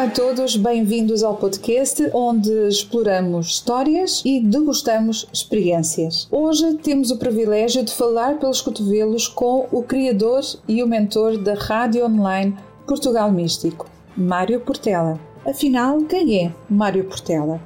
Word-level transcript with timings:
Olá 0.00 0.08
a 0.08 0.12
todos, 0.12 0.56
bem-vindos 0.56 1.22
ao 1.22 1.36
podcast 1.36 2.08
onde 2.14 2.50
exploramos 2.66 3.48
histórias 3.48 4.22
e 4.24 4.40
degustamos 4.40 5.28
experiências. 5.30 6.26
Hoje 6.30 6.72
temos 6.76 7.10
o 7.10 7.18
privilégio 7.18 7.84
de 7.84 7.92
falar 7.92 8.38
pelos 8.38 8.62
cotovelos 8.62 9.28
com 9.28 9.68
o 9.70 9.82
criador 9.82 10.40
e 10.66 10.82
o 10.82 10.86
mentor 10.86 11.36
da 11.36 11.52
rádio 11.52 12.06
online 12.06 12.56
Portugal 12.86 13.30
Místico, 13.30 13.90
Mário 14.16 14.60
Portela. 14.60 15.20
Afinal, 15.44 15.98
quem 16.04 16.46
é 16.46 16.52
Mário 16.70 17.04
Portela? 17.04 17.60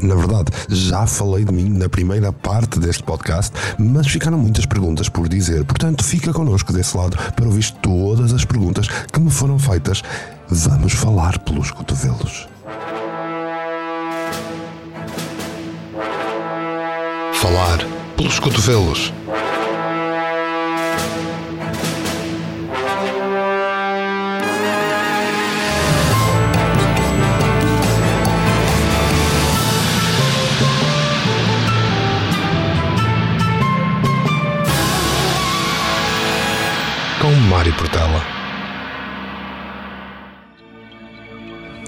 Na 0.00 0.14
verdade, 0.14 0.52
já 0.68 1.06
falei 1.06 1.44
de 1.44 1.52
mim 1.52 1.68
na 1.70 1.88
primeira 1.88 2.32
parte 2.32 2.78
deste 2.78 3.02
podcast, 3.02 3.52
mas 3.78 4.06
ficaram 4.06 4.38
muitas 4.38 4.66
perguntas 4.66 5.08
por 5.08 5.28
dizer. 5.28 5.64
Portanto, 5.64 6.04
fica 6.04 6.32
connosco 6.32 6.72
desse 6.72 6.96
lado 6.96 7.16
para 7.32 7.46
ouvir 7.46 7.70
todas 7.82 8.32
as 8.32 8.44
perguntas 8.44 8.88
que 9.12 9.20
me 9.20 9.30
foram 9.30 9.58
feitas. 9.58 10.02
Vamos 10.48 10.92
falar 10.92 11.38
pelos 11.40 11.70
cotovelos. 11.70 12.48
Falar 17.34 17.78
pelos 18.16 18.38
cotovelos. 18.38 19.12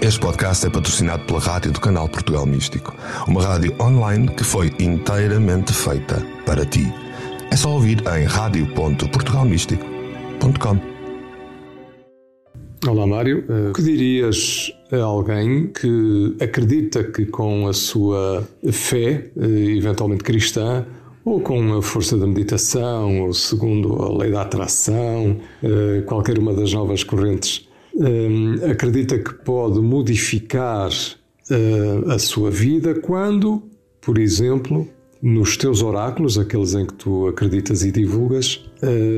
Este 0.01 0.21
podcast 0.21 0.65
é 0.65 0.69
patrocinado 0.71 1.23
pela 1.25 1.39
rádio 1.39 1.71
do 1.71 1.79
canal 1.79 2.09
Portugal 2.09 2.43
Místico, 2.45 2.95
uma 3.27 3.43
rádio 3.43 3.75
online 3.79 4.27
que 4.29 4.43
foi 4.43 4.73
inteiramente 4.79 5.71
feita 5.71 6.25
para 6.47 6.65
ti. 6.65 6.91
É 7.51 7.55
só 7.55 7.73
ouvir 7.73 8.01
em 8.07 8.25
radio.portugalmístico.com. 8.25 10.79
Olá 12.87 13.05
Mário, 13.05 13.45
o 13.69 13.73
que 13.73 13.83
dirias 13.83 14.73
a 14.91 14.97
alguém 14.97 15.67
que 15.67 16.35
acredita 16.41 17.03
que 17.03 17.27
com 17.27 17.67
a 17.67 17.73
sua 17.73 18.43
fé, 18.71 19.29
eventualmente 19.37 20.23
cristã, 20.23 20.87
ou 21.29 21.39
com 21.39 21.77
a 21.77 21.81
força 21.81 22.17
da 22.17 22.25
meditação, 22.25 23.21
ou 23.21 23.33
segundo 23.33 23.93
a 24.01 24.17
lei 24.17 24.31
da 24.31 24.41
atração, 24.41 25.37
eh, 25.61 26.01
qualquer 26.05 26.39
uma 26.39 26.53
das 26.53 26.73
novas 26.73 27.03
correntes, 27.03 27.67
eh, 27.99 28.71
acredita 28.71 29.19
que 29.19 29.33
pode 29.33 29.79
modificar 29.79 30.89
eh, 31.51 32.13
a 32.13 32.17
sua 32.17 32.49
vida 32.49 32.95
quando, 32.95 33.61
por 34.01 34.17
exemplo, 34.17 34.87
nos 35.21 35.55
teus 35.55 35.83
oráculos, 35.83 36.37
aqueles 36.39 36.73
em 36.73 36.85
que 36.85 36.93
tu 36.93 37.27
acreditas 37.27 37.83
e 37.83 37.91
divulgas, 37.91 38.63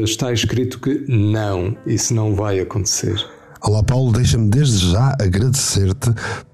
está 0.03 0.33
escrito 0.33 0.79
que 0.79 1.05
não, 1.07 1.77
isso 1.85 2.11
não 2.13 2.33
vai 2.33 2.59
acontecer. 2.59 3.23
Olá 3.61 3.83
Paulo, 3.83 4.11
deixa-me 4.11 4.49
desde 4.49 4.91
já 4.91 5.15
agradecer-te 5.21 6.09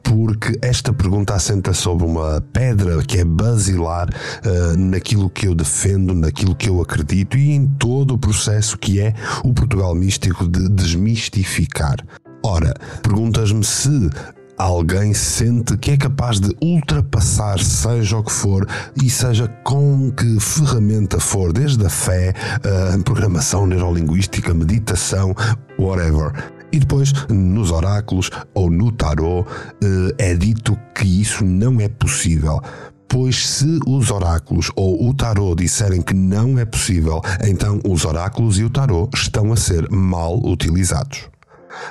porque 0.08 0.58
esta 0.62 0.94
pergunta 0.94 1.34
assenta 1.34 1.74
sobre 1.74 2.06
uma 2.06 2.42
pedra 2.54 3.04
que 3.04 3.20
é 3.20 3.26
basilar 3.26 4.08
uh, 4.10 4.78
naquilo 4.78 5.30
que 5.30 5.48
eu 5.48 5.54
defendo, 5.54 6.14
naquilo 6.14 6.56
que 6.56 6.70
eu 6.70 6.82
acredito 6.82 7.38
e 7.38 7.52
em 7.52 7.68
todo 7.68 8.14
o 8.14 8.18
processo 8.18 8.78
que 8.78 9.02
é 9.02 9.14
o 9.44 9.54
Portugal 9.54 9.94
místico 9.94 10.48
de 10.48 10.70
desmistificar. 10.70 11.98
Ora, 12.42 12.74
perguntas-me 13.04 13.64
se 13.66 14.10
alguém 14.58 15.14
sente 15.14 15.78
que 15.78 15.92
é 15.92 15.98
capaz 15.98 16.40
de 16.40 16.56
ultrapassar 16.62 17.60
seja 17.60 18.18
o 18.18 18.24
que 18.24 18.32
for 18.32 18.66
e 19.04 19.10
seja 19.10 19.48
com 19.64 20.10
que 20.12 20.40
ferramenta 20.40 21.20
for, 21.20 21.52
desde 21.52 21.86
a 21.86 21.90
fé, 21.90 22.34
a 22.64 22.98
programação 23.04 23.68
neurolinguística, 23.68 24.54
meditação, 24.54 25.36
whatever. 25.78 26.57
E 26.78 26.80
depois, 26.80 27.12
nos 27.28 27.72
oráculos 27.72 28.30
ou 28.54 28.70
no 28.70 28.92
tarô, 28.92 29.44
eh, 29.84 30.30
é 30.30 30.36
dito 30.36 30.78
que 30.94 31.22
isso 31.22 31.44
não 31.44 31.82
é 31.82 31.90
possível. 31.90 32.62
Pois 33.08 33.48
se 33.48 33.80
os 33.88 34.12
oráculos 34.12 34.70
ou 34.76 35.10
o 35.10 35.12
tarô 35.12 35.56
disserem 35.56 36.04
que 36.04 36.14
não 36.14 36.60
é 36.60 36.66
possível, 36.66 37.20
então 37.44 37.80
os 37.84 38.06
oráculos 38.06 38.60
e 38.60 38.64
o 38.64 38.70
tarô 38.70 39.10
estão 39.12 39.52
a 39.52 39.58
ser 39.58 39.90
mal 39.90 40.38
utilizados. 40.46 41.28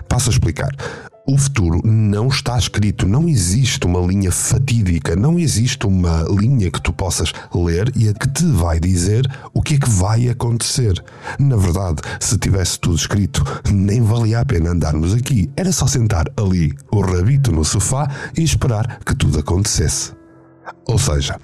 Passo 0.08 0.30
a 0.30 0.32
explicar. 0.32 0.70
O 1.28 1.36
futuro 1.36 1.80
não 1.84 2.28
está 2.28 2.56
escrito, 2.56 3.04
não 3.08 3.28
existe 3.28 3.84
uma 3.84 3.98
linha 3.98 4.30
fatídica, 4.30 5.16
não 5.16 5.40
existe 5.40 5.84
uma 5.84 6.22
linha 6.22 6.70
que 6.70 6.80
tu 6.80 6.92
possas 6.92 7.32
ler 7.52 7.90
e 7.96 8.08
a 8.08 8.14
que 8.14 8.28
te 8.28 8.46
vai 8.46 8.78
dizer 8.78 9.28
o 9.52 9.60
que 9.60 9.74
é 9.74 9.78
que 9.78 9.90
vai 9.90 10.28
acontecer. 10.28 11.02
Na 11.36 11.56
verdade, 11.56 12.00
se 12.20 12.38
tivesse 12.38 12.78
tudo 12.78 12.94
escrito, 12.94 13.42
nem 13.72 14.00
valia 14.02 14.38
a 14.38 14.44
pena 14.44 14.70
andarmos 14.70 15.14
aqui. 15.14 15.50
Era 15.56 15.72
só 15.72 15.88
sentar 15.88 16.26
ali, 16.36 16.72
o 16.92 17.00
rabito 17.00 17.50
no 17.50 17.64
sofá 17.64 18.08
e 18.38 18.44
esperar 18.44 19.00
que 19.04 19.16
tudo 19.16 19.40
acontecesse. 19.40 20.12
Ou 20.86 20.96
seja, 20.96 21.40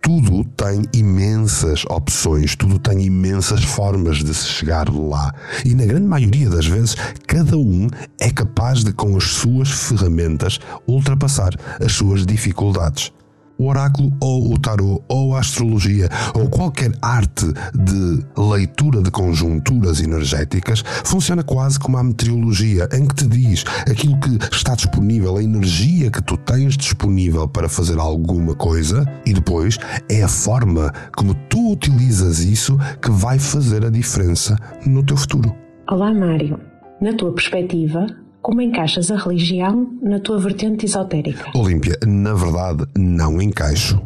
tudo 0.00 0.44
tem 0.56 0.82
imensas 0.94 1.84
opções, 1.88 2.56
tudo 2.56 2.78
tem 2.78 3.02
imensas 3.02 3.62
formas 3.62 4.18
de 4.18 4.34
se 4.34 4.46
chegar 4.46 4.88
lá. 4.88 5.32
E 5.64 5.74
na 5.74 5.84
grande 5.84 6.06
maioria 6.06 6.48
das 6.48 6.66
vezes, 6.66 6.96
cada 7.26 7.56
um 7.56 7.88
é 8.18 8.30
capaz 8.30 8.82
de, 8.82 8.92
com 8.92 9.16
as 9.16 9.24
suas 9.24 9.70
ferramentas, 9.70 10.58
ultrapassar 10.86 11.50
as 11.80 11.92
suas 11.92 12.24
dificuldades 12.24 13.12
o 13.60 13.68
oráculo 13.68 14.10
ou 14.22 14.54
o 14.54 14.58
tarô 14.58 15.02
ou 15.06 15.36
a 15.36 15.40
astrologia 15.40 16.08
ou 16.34 16.48
qualquer 16.48 16.92
arte 17.02 17.44
de 17.74 18.24
leitura 18.34 19.02
de 19.02 19.10
conjunturas 19.10 20.00
energéticas 20.00 20.82
funciona 21.04 21.42
quase 21.42 21.78
como 21.78 21.98
a 21.98 22.02
meteorologia, 22.02 22.88
em 22.90 23.06
que 23.06 23.14
te 23.16 23.26
diz 23.26 23.64
aquilo 23.82 24.18
que 24.18 24.38
está 24.50 24.74
disponível, 24.74 25.36
a 25.36 25.42
energia 25.42 26.10
que 26.10 26.22
tu 26.22 26.38
tens 26.38 26.74
disponível 26.74 27.46
para 27.46 27.68
fazer 27.68 27.98
alguma 27.98 28.54
coisa 28.54 29.04
e 29.26 29.34
depois 29.34 29.78
é 30.08 30.22
a 30.22 30.28
forma 30.28 30.90
como 31.14 31.34
tu 31.34 31.72
utilizas 31.72 32.40
isso 32.40 32.78
que 33.02 33.10
vai 33.10 33.38
fazer 33.38 33.84
a 33.84 33.90
diferença 33.90 34.56
no 34.86 35.04
teu 35.04 35.18
futuro. 35.18 35.54
Olá, 35.86 36.14
Mário. 36.14 36.58
Na 36.98 37.12
tua 37.14 37.32
perspectiva, 37.34 38.06
como 38.42 38.60
encaixas 38.60 39.10
a 39.10 39.16
religião 39.16 39.98
na 40.02 40.18
tua 40.18 40.38
vertente 40.38 40.86
esotérica? 40.86 41.50
Olímpia, 41.54 41.98
na 42.06 42.34
verdade, 42.34 42.84
não 42.96 43.40
encaixo. 43.40 44.00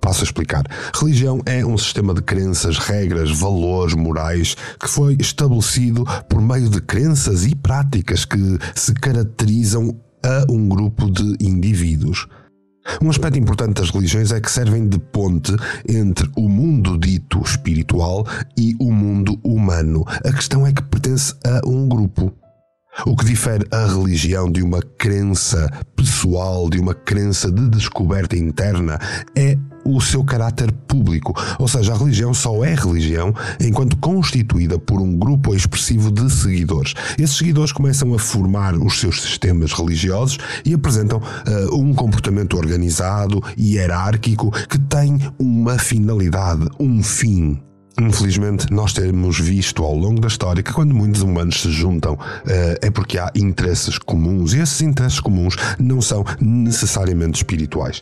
Passo 0.00 0.20
a 0.20 0.24
explicar. 0.24 0.64
Religião 0.94 1.40
é 1.44 1.64
um 1.64 1.76
sistema 1.76 2.14
de 2.14 2.22
crenças, 2.22 2.78
regras, 2.78 3.30
valores 3.30 3.94
morais 3.94 4.56
que 4.78 4.88
foi 4.88 5.16
estabelecido 5.18 6.04
por 6.28 6.40
meio 6.40 6.68
de 6.68 6.80
crenças 6.80 7.44
e 7.44 7.54
práticas 7.54 8.24
que 8.24 8.58
se 8.74 8.94
caracterizam 8.94 9.98
a 10.24 10.50
um 10.50 10.68
grupo 10.68 11.10
de 11.10 11.36
indivíduos. 11.44 12.26
Um 13.02 13.10
aspecto 13.10 13.38
importante 13.38 13.80
das 13.80 13.90
religiões 13.90 14.32
é 14.32 14.40
que 14.40 14.50
servem 14.50 14.88
de 14.88 14.98
ponte 14.98 15.54
entre 15.86 16.30
o 16.36 16.48
mundo 16.48 16.96
dito 16.96 17.40
espiritual 17.42 18.26
e 18.56 18.74
o 18.80 18.90
mundo 18.90 19.38
humano. 19.44 20.04
A 20.08 20.32
questão 20.32 20.66
é 20.66 20.72
que 20.72 20.82
pertence 20.82 21.34
a 21.44 21.60
um 21.68 21.86
grupo. 21.86 22.32
O 23.06 23.16
que 23.16 23.24
difere 23.24 23.64
a 23.70 23.86
religião 23.86 24.50
de 24.50 24.62
uma 24.62 24.80
crença 24.82 25.70
pessoal, 25.94 26.68
de 26.68 26.78
uma 26.80 26.94
crença 26.94 27.50
de 27.50 27.68
descoberta 27.68 28.36
interna, 28.36 28.98
é 29.36 29.56
o 29.84 30.00
seu 30.00 30.22
caráter 30.22 30.70
público, 30.86 31.34
ou 31.58 31.66
seja, 31.66 31.94
a 31.94 31.96
religião 31.96 32.34
só 32.34 32.62
é 32.64 32.74
religião 32.74 33.32
enquanto 33.58 33.96
constituída 33.96 34.78
por 34.78 35.00
um 35.00 35.16
grupo 35.16 35.54
expressivo 35.54 36.10
de 36.10 36.30
seguidores. 36.30 36.94
Esses 37.18 37.36
seguidores 37.36 37.72
começam 37.72 38.12
a 38.14 38.18
formar 38.18 38.74
os 38.74 39.00
seus 39.00 39.22
sistemas 39.22 39.72
religiosos 39.72 40.38
e 40.64 40.74
apresentam 40.74 41.18
uh, 41.18 41.74
um 41.74 41.94
comportamento 41.94 42.56
organizado 42.56 43.42
e 43.56 43.76
hierárquico 43.76 44.50
que 44.68 44.78
tem 44.78 45.18
uma 45.38 45.78
finalidade, 45.78 46.68
um 46.78 47.02
fim. 47.02 47.58
Infelizmente, 48.00 48.72
nós 48.72 48.92
temos 48.92 49.40
visto 49.40 49.82
ao 49.82 49.94
longo 49.94 50.20
da 50.20 50.28
história 50.28 50.62
que 50.62 50.72
quando 50.72 50.94
muitos 50.94 51.22
humanos 51.22 51.60
se 51.60 51.70
juntam 51.70 52.18
eh, 52.46 52.78
é 52.82 52.90
porque 52.90 53.18
há 53.18 53.30
interesses 53.34 53.98
comuns 53.98 54.54
e 54.54 54.60
esses 54.60 54.80
interesses 54.82 55.20
comuns 55.20 55.56
não 55.78 56.00
são 56.00 56.24
necessariamente 56.40 57.38
espirituais. 57.38 58.00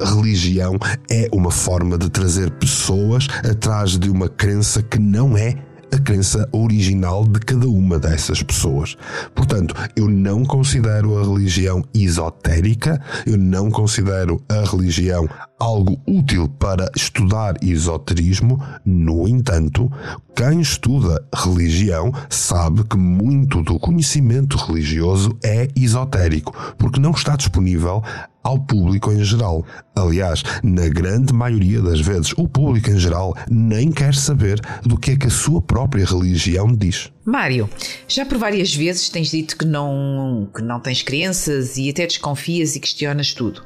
A 0.00 0.14
religião 0.14 0.78
é 1.10 1.28
uma 1.32 1.50
forma 1.50 1.98
de 1.98 2.08
trazer 2.08 2.50
pessoas 2.52 3.26
atrás 3.48 3.98
de 3.98 4.08
uma 4.08 4.28
crença 4.28 4.82
que 4.82 4.98
não 4.98 5.36
é 5.36 5.54
a 5.96 6.00
crença 6.00 6.48
original 6.52 7.24
de 7.24 7.40
cada 7.40 7.66
uma 7.66 7.98
dessas 7.98 8.42
pessoas. 8.42 8.96
Portanto, 9.34 9.74
eu 9.96 10.08
não 10.08 10.44
considero 10.44 11.18
a 11.18 11.22
religião 11.22 11.82
esotérica, 11.94 13.00
eu 13.26 13.36
não 13.36 13.70
considero 13.70 14.42
a 14.48 14.62
religião 14.70 15.28
algo 15.58 15.98
útil 16.06 16.48
para 16.48 16.90
estudar 16.94 17.54
esoterismo, 17.62 18.62
no 18.84 19.26
entanto, 19.26 19.90
quem 20.34 20.60
estuda 20.60 21.24
religião 21.34 22.12
sabe 22.28 22.84
que 22.84 22.96
muito 22.98 23.62
do 23.62 23.78
conhecimento 23.78 24.58
religioso 24.58 25.30
é 25.42 25.68
esotérico, 25.74 26.54
porque 26.76 27.00
não 27.00 27.12
está 27.12 27.36
disponível 27.36 28.02
ao 28.46 28.60
público 28.60 29.12
em 29.12 29.24
geral. 29.24 29.66
Aliás, 29.96 30.44
na 30.62 30.88
grande 30.88 31.32
maioria 31.32 31.82
das 31.82 32.00
vezes, 32.00 32.32
o 32.36 32.46
público 32.46 32.88
em 32.90 32.98
geral 32.98 33.36
nem 33.50 33.90
quer 33.90 34.14
saber 34.14 34.60
do 34.84 34.96
que 34.96 35.10
é 35.10 35.16
que 35.16 35.26
a 35.26 35.30
sua 35.30 35.60
própria 35.60 36.04
religião 36.04 36.72
diz. 36.72 37.10
Mário, 37.24 37.68
já 38.06 38.24
por 38.24 38.38
várias 38.38 38.72
vezes 38.72 39.08
tens 39.08 39.32
dito 39.32 39.58
que 39.58 39.64
não, 39.64 40.48
que 40.54 40.62
não 40.62 40.78
tens 40.78 41.02
crenças 41.02 41.76
e 41.76 41.90
até 41.90 42.06
desconfias 42.06 42.76
e 42.76 42.80
questionas 42.80 43.34
tudo. 43.34 43.64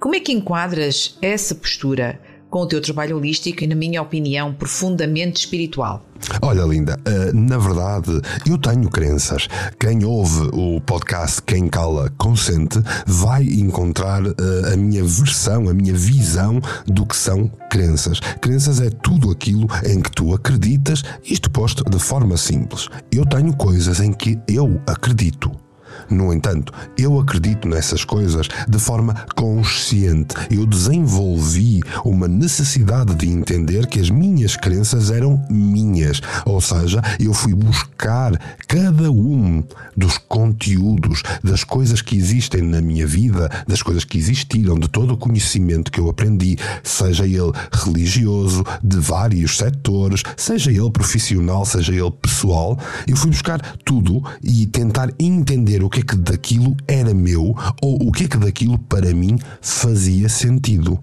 Como 0.00 0.16
é 0.16 0.20
que 0.20 0.32
enquadras 0.32 1.16
essa 1.22 1.54
postura 1.54 2.20
com 2.50 2.60
o 2.60 2.66
teu 2.66 2.80
trabalho 2.80 3.16
holístico 3.16 3.64
e, 3.64 3.66
na 3.66 3.74
minha 3.74 4.00
opinião, 4.00 4.52
profundamente 4.52 5.40
espiritual? 5.40 6.04
Olha, 6.42 6.62
Linda, 6.62 6.98
eh, 7.04 7.32
na 7.32 7.58
verdade 7.58 8.20
eu 8.46 8.58
tenho 8.58 8.88
crenças. 8.90 9.48
Quem 9.78 10.04
ouve 10.04 10.50
o 10.52 10.80
podcast 10.80 11.40
Quem 11.42 11.68
Cala 11.68 12.10
Consente 12.18 12.80
vai 13.06 13.44
encontrar 13.44 14.22
eh, 14.26 14.72
a 14.72 14.76
minha 14.76 15.04
versão, 15.04 15.68
a 15.68 15.74
minha 15.74 15.94
visão 15.94 16.60
do 16.86 17.06
que 17.06 17.16
são 17.16 17.48
crenças. 17.70 18.20
Crenças 18.40 18.80
é 18.80 18.90
tudo 18.90 19.30
aquilo 19.30 19.66
em 19.86 20.00
que 20.00 20.10
tu 20.10 20.34
acreditas, 20.34 21.02
isto 21.24 21.50
posto 21.50 21.84
de 21.88 21.98
forma 21.98 22.36
simples. 22.36 22.88
Eu 23.12 23.24
tenho 23.24 23.56
coisas 23.56 24.00
em 24.00 24.12
que 24.12 24.38
eu 24.48 24.80
acredito. 24.86 25.67
No 26.10 26.32
entanto, 26.32 26.72
eu 26.96 27.20
acredito 27.20 27.68
nessas 27.68 28.04
coisas 28.04 28.48
de 28.66 28.78
forma 28.78 29.14
consciente. 29.36 30.34
Eu 30.50 30.64
desenvolvi 30.64 31.80
uma 32.04 32.26
necessidade 32.26 33.14
de 33.14 33.28
entender 33.28 33.86
que 33.86 34.00
as 34.00 34.08
minhas 34.08 34.56
crenças 34.56 35.10
eram 35.10 35.44
minhas. 35.50 36.20
Ou 36.46 36.60
seja, 36.60 37.02
eu 37.20 37.34
fui 37.34 37.54
buscar 37.54 38.38
cada 38.66 39.10
um 39.10 39.62
dos 39.96 40.16
conteúdos, 40.18 41.22
das 41.42 41.64
coisas 41.64 42.00
que 42.00 42.16
existem 42.16 42.62
na 42.62 42.80
minha 42.80 43.06
vida, 43.06 43.50
das 43.66 43.82
coisas 43.82 44.04
que 44.04 44.16
existiram, 44.16 44.78
de 44.78 44.88
todo 44.88 45.14
o 45.14 45.16
conhecimento 45.18 45.92
que 45.92 46.00
eu 46.00 46.08
aprendi, 46.08 46.56
seja 46.82 47.26
ele 47.26 47.52
religioso, 47.72 48.64
de 48.82 48.98
vários 48.98 49.56
setores, 49.58 50.22
seja 50.36 50.70
ele 50.70 50.90
profissional, 50.90 51.64
seja 51.64 51.92
ele 51.92 52.10
pessoal. 52.10 52.78
Eu 53.06 53.16
fui 53.16 53.30
buscar 53.30 53.60
tudo 53.84 54.22
e 54.42 54.66
tentar 54.66 55.10
entender 55.18 55.82
o 55.82 55.90
que 55.90 55.97
é 55.98 56.02
que 56.02 56.16
daquilo 56.16 56.76
era 56.86 57.12
meu 57.12 57.56
ou 57.82 58.08
o 58.08 58.12
que 58.12 58.24
é 58.24 58.28
que 58.28 58.36
daquilo 58.36 58.78
para 58.78 59.12
mim 59.12 59.38
fazia 59.60 60.28
sentido. 60.28 60.98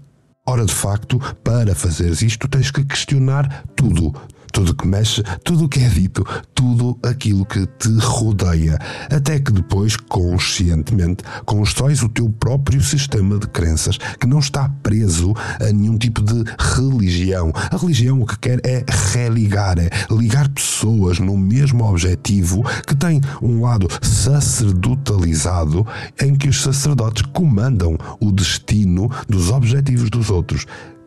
Ora, 0.46 0.64
de 0.64 0.72
facto, 0.72 1.18
para 1.42 1.74
fazeres 1.74 2.22
isto 2.22 2.48
tens 2.48 2.70
que 2.70 2.84
questionar 2.84 3.64
tudo 3.74 4.14
tudo 4.56 4.74
que 4.74 4.88
mexe, 4.88 5.22
tudo 5.44 5.66
o 5.66 5.68
que 5.68 5.80
é 5.80 5.88
dito, 5.90 6.24
tudo 6.54 6.98
aquilo 7.02 7.44
que 7.44 7.66
te 7.66 7.90
rodeia, 7.98 8.78
até 9.10 9.38
que 9.38 9.52
depois, 9.52 9.98
conscientemente, 9.98 11.22
constróis 11.44 12.02
o 12.02 12.08
teu 12.08 12.30
próprio 12.30 12.82
sistema 12.82 13.38
de 13.38 13.46
crenças 13.48 13.98
que 14.18 14.26
não 14.26 14.38
está 14.38 14.66
preso 14.82 15.34
a 15.60 15.70
nenhum 15.70 15.98
tipo 15.98 16.22
de 16.22 16.42
religião. 16.74 17.52
A 17.70 17.76
religião 17.76 18.22
o 18.22 18.26
que 18.26 18.38
quer 18.38 18.58
é 18.64 18.82
religar, 19.12 19.78
é 19.78 19.90
ligar 20.10 20.48
pessoas 20.48 21.18
no 21.18 21.36
mesmo 21.36 21.84
objetivo 21.84 22.64
que 22.86 22.96
tem 22.96 23.20
um 23.42 23.60
lado 23.60 23.86
sacerdotalizado 24.00 25.86
em 26.18 26.34
que 26.34 26.48
os 26.48 26.62
sacerdotes 26.62 27.24
comandam 27.34 27.98
o 28.18 28.32
destino 28.32 29.10
dos 29.28 29.50
objetivos 29.50 30.08
dos 30.08 30.30
outros. 30.30 30.64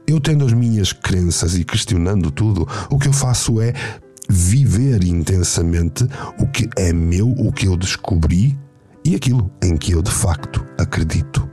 Eu 0.10 0.20
tendo 0.20 0.44
as 0.44 0.54
minhas 0.54 0.92
crenças 0.92 1.56
e 1.56 1.64
questionando 1.64 2.32
tudo, 2.32 2.68
o 2.90 2.98
que 2.98 3.08
eu 3.08 3.14
faço 3.14 3.62
é 3.62 3.76
viver 4.28 5.04
intensamente 5.04 6.04
o 6.40 6.48
que 6.48 6.68
é 6.76 6.92
meu, 6.92 7.30
o 7.30 7.52
que 7.52 7.68
eu 7.68 7.78
descobri 7.78 8.58
e 9.06 9.14
aquilo 9.14 9.52
em 9.62 9.78
que 9.78 9.92
eu 9.92 10.02
de 10.02 10.10
facto 10.10 10.66
acredito. 10.80 11.48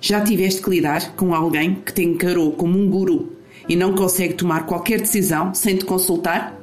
Já 0.00 0.20
tiveste 0.20 0.62
que 0.62 0.70
lidar 0.70 1.14
com 1.14 1.32
alguém 1.32 1.76
que 1.76 1.92
te 1.92 2.02
encarou 2.02 2.50
como 2.54 2.76
um 2.76 2.90
guru 2.90 3.36
e 3.68 3.76
não 3.76 3.94
consegue 3.94 4.34
tomar 4.34 4.66
qualquer 4.66 5.00
decisão 5.00 5.54
sem 5.54 5.76
te 5.76 5.84
consultar? 5.84 6.59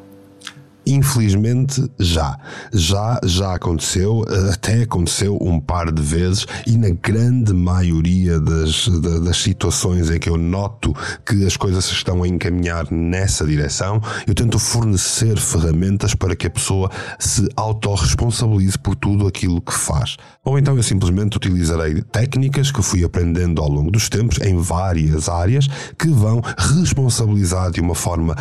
Infelizmente, 0.87 1.85
já. 1.99 2.39
Já, 2.71 3.19
já 3.25 3.55
aconteceu, 3.55 4.23
até 4.53 4.83
aconteceu 4.83 5.37
um 5.41 5.59
par 5.59 5.91
de 5.91 6.01
vezes 6.01 6.45
e 6.65 6.77
na 6.77 6.89
grande 6.89 7.53
maioria 7.53 8.39
das, 8.39 8.87
das 8.87 9.35
situações 9.35 10.09
em 10.09 10.17
que 10.17 10.29
eu 10.29 10.37
noto 10.37 10.95
que 11.25 11.45
as 11.45 11.57
coisas 11.57 11.83
se 11.83 11.91
estão 11.91 12.23
a 12.23 12.27
encaminhar 12.27 12.89
nessa 12.89 13.45
direção, 13.45 14.01
eu 14.25 14.33
tento 14.33 14.57
fornecer 14.57 15.37
ferramentas 15.37 16.15
para 16.15 16.37
que 16.37 16.47
a 16.47 16.49
pessoa 16.49 16.89
se 17.19 17.49
autorresponsabilize 17.57 18.79
por 18.79 18.95
tudo 18.95 19.27
aquilo 19.27 19.59
que 19.59 19.73
faz. 19.73 20.15
Ou 20.41 20.57
então 20.57 20.77
eu 20.77 20.83
simplesmente 20.83 21.35
utilizarei 21.35 22.01
técnicas 22.01 22.71
que 22.71 22.81
fui 22.81 23.03
aprendendo 23.03 23.61
ao 23.61 23.69
longo 23.69 23.91
dos 23.91 24.07
tempos 24.07 24.39
em 24.39 24.55
várias 24.55 25.27
áreas 25.27 25.67
que 25.99 26.07
vão 26.07 26.41
responsabilizar 26.57 27.71
de 27.71 27.81
uma 27.81 27.93
forma 27.93 28.37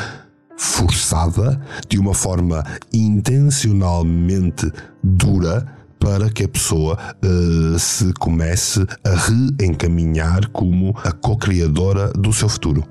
forçada, 0.57 1.61
de 1.89 1.99
uma 1.99 2.15
forma 2.15 2.65
intencionalmente 2.93 4.71
dura, 5.03 5.67
para 5.99 6.31
que 6.31 6.45
a 6.45 6.49
pessoa 6.49 6.99
uh, 7.25 7.79
se 7.79 8.13
comece 8.15 8.87
a 9.05 9.11
reencaminhar 9.11 10.49
como 10.51 10.95
a 11.03 11.11
co-criadora 11.11 12.13
do 12.13 12.33
seu 12.33 12.49
futuro. 12.49 12.85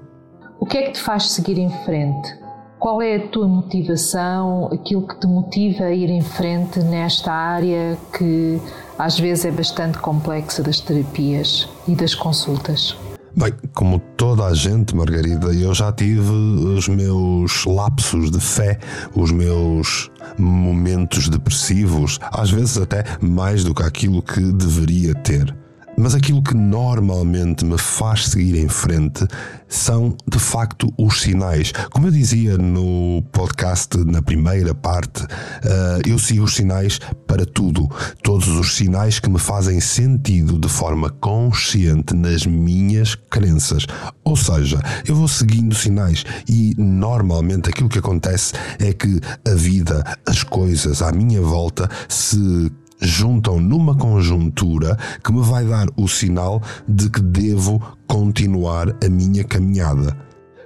O 0.59 0.65
que 0.65 0.77
é 0.77 0.81
que 0.83 0.93
te 0.93 1.01
faz 1.01 1.31
seguir 1.31 1.57
em 1.57 1.69
frente? 1.85 2.45
Qual 2.79 3.01
é 3.01 3.15
a 3.15 3.27
tua 3.29 3.47
motivação, 3.47 4.69
aquilo 4.71 5.07
que 5.07 5.19
te 5.19 5.27
motiva 5.27 5.85
a 5.85 5.93
ir 5.93 6.09
em 6.09 6.21
frente 6.21 6.79
nesta 6.79 7.31
área 7.31 7.97
que 8.17 8.59
às 8.97 9.19
vezes 9.19 9.45
é 9.45 9.51
bastante 9.51 9.97
complexa 9.97 10.61
das 10.61 10.79
terapias 10.79 11.69
e 11.87 11.95
das 11.95 12.13
consultas? 12.13 12.97
Bem, 13.37 13.53
como 13.73 13.99
toda 13.99 14.45
a 14.45 14.53
gente, 14.53 14.95
Margarida, 14.95 15.47
eu 15.53 15.73
já 15.73 15.91
tive 15.91 16.31
os 16.31 16.87
meus 16.87 17.65
lapsos 17.65 18.31
de 18.31 18.39
fé, 18.39 18.79
os 19.13 19.29
meus 19.29 20.09
momentos 20.37 21.27
depressivos, 21.27 22.17
às 22.31 22.49
vezes 22.49 22.77
até 22.77 23.03
mais 23.19 23.65
do 23.65 23.73
que 23.73 23.83
aquilo 23.83 24.21
que 24.21 24.39
deveria 24.39 25.13
ter. 25.15 25.53
Mas 25.97 26.13
aquilo 26.13 26.43
que 26.43 26.53
normalmente 26.53 27.63
me 27.63 27.77
faz 27.77 28.27
seguir 28.27 28.57
em 28.57 28.67
frente 28.67 29.25
são, 29.67 30.15
de 30.27 30.39
facto, 30.39 30.93
os 30.97 31.21
sinais. 31.21 31.71
Como 31.91 32.07
eu 32.07 32.11
dizia 32.11 32.57
no 32.57 33.23
podcast, 33.31 33.97
na 34.05 34.21
primeira 34.21 34.75
parte, 34.75 35.23
uh, 35.23 36.07
eu 36.07 36.19
sigo 36.19 36.43
os 36.43 36.55
sinais 36.55 36.99
para 37.25 37.45
tudo. 37.45 37.89
Todos 38.21 38.47
os 38.47 38.75
sinais 38.75 39.19
que 39.19 39.29
me 39.29 39.39
fazem 39.39 39.79
sentido 39.79 40.59
de 40.59 40.67
forma 40.67 41.09
consciente 41.09 42.13
nas 42.13 42.45
minhas 42.45 43.15
crenças. 43.15 43.87
Ou 44.23 44.35
seja, 44.35 44.79
eu 45.07 45.15
vou 45.15 45.27
seguindo 45.27 45.73
sinais 45.73 46.25
e 46.47 46.75
normalmente 46.77 47.69
aquilo 47.69 47.89
que 47.89 47.99
acontece 47.99 48.53
é 48.79 48.91
que 48.91 49.19
a 49.49 49.55
vida, 49.55 50.03
as 50.27 50.43
coisas 50.43 51.01
à 51.01 51.11
minha 51.11 51.41
volta 51.41 51.89
se 52.09 52.71
juntam 52.99 53.59
numa 53.59 53.95
conjuntura 53.95 54.97
que 55.23 55.31
me 55.31 55.41
vai 55.41 55.65
dar 55.65 55.87
o 55.97 56.07
sinal 56.07 56.61
de 56.87 57.09
que 57.09 57.21
devo 57.21 57.81
continuar 58.07 58.95
a 59.03 59.09
minha 59.09 59.43
caminhada. 59.43 60.17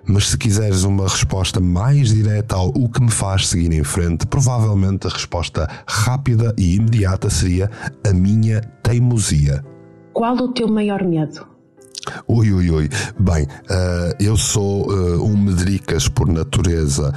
Mas 0.06 0.30
se 0.30 0.38
quiseres 0.38 0.84
uma 0.84 1.04
resposta 1.04 1.60
mais 1.60 2.10
direta 2.10 2.56
ao 2.56 2.70
o 2.70 2.90
que 2.90 3.02
me 3.02 3.12
faz 3.12 3.48
seguir 3.48 3.72
em 3.74 3.84
frente, 3.84 4.26
provavelmente 4.26 5.06
a 5.06 5.10
resposta 5.10 5.70
rápida 5.88 6.54
e 6.58 6.76
imediata 6.76 7.30
seria 7.30 7.70
a 8.04 8.12
minha 8.12 8.62
teimosia. 8.82 9.64
Qual 10.14 10.36
o 10.36 10.48
teu 10.52 10.68
maior 10.68 11.04
medo? 11.04 11.48
Ui, 12.28 12.52
ui, 12.52 12.72
ui. 12.72 12.90
Bem, 13.20 13.44
uh, 13.44 14.16
eu 14.20 14.36
sou 14.36 14.90
uh, 14.90 15.24
um 15.24 15.38
medricas 15.38 16.08
por 16.08 16.28
natureza. 16.28 17.14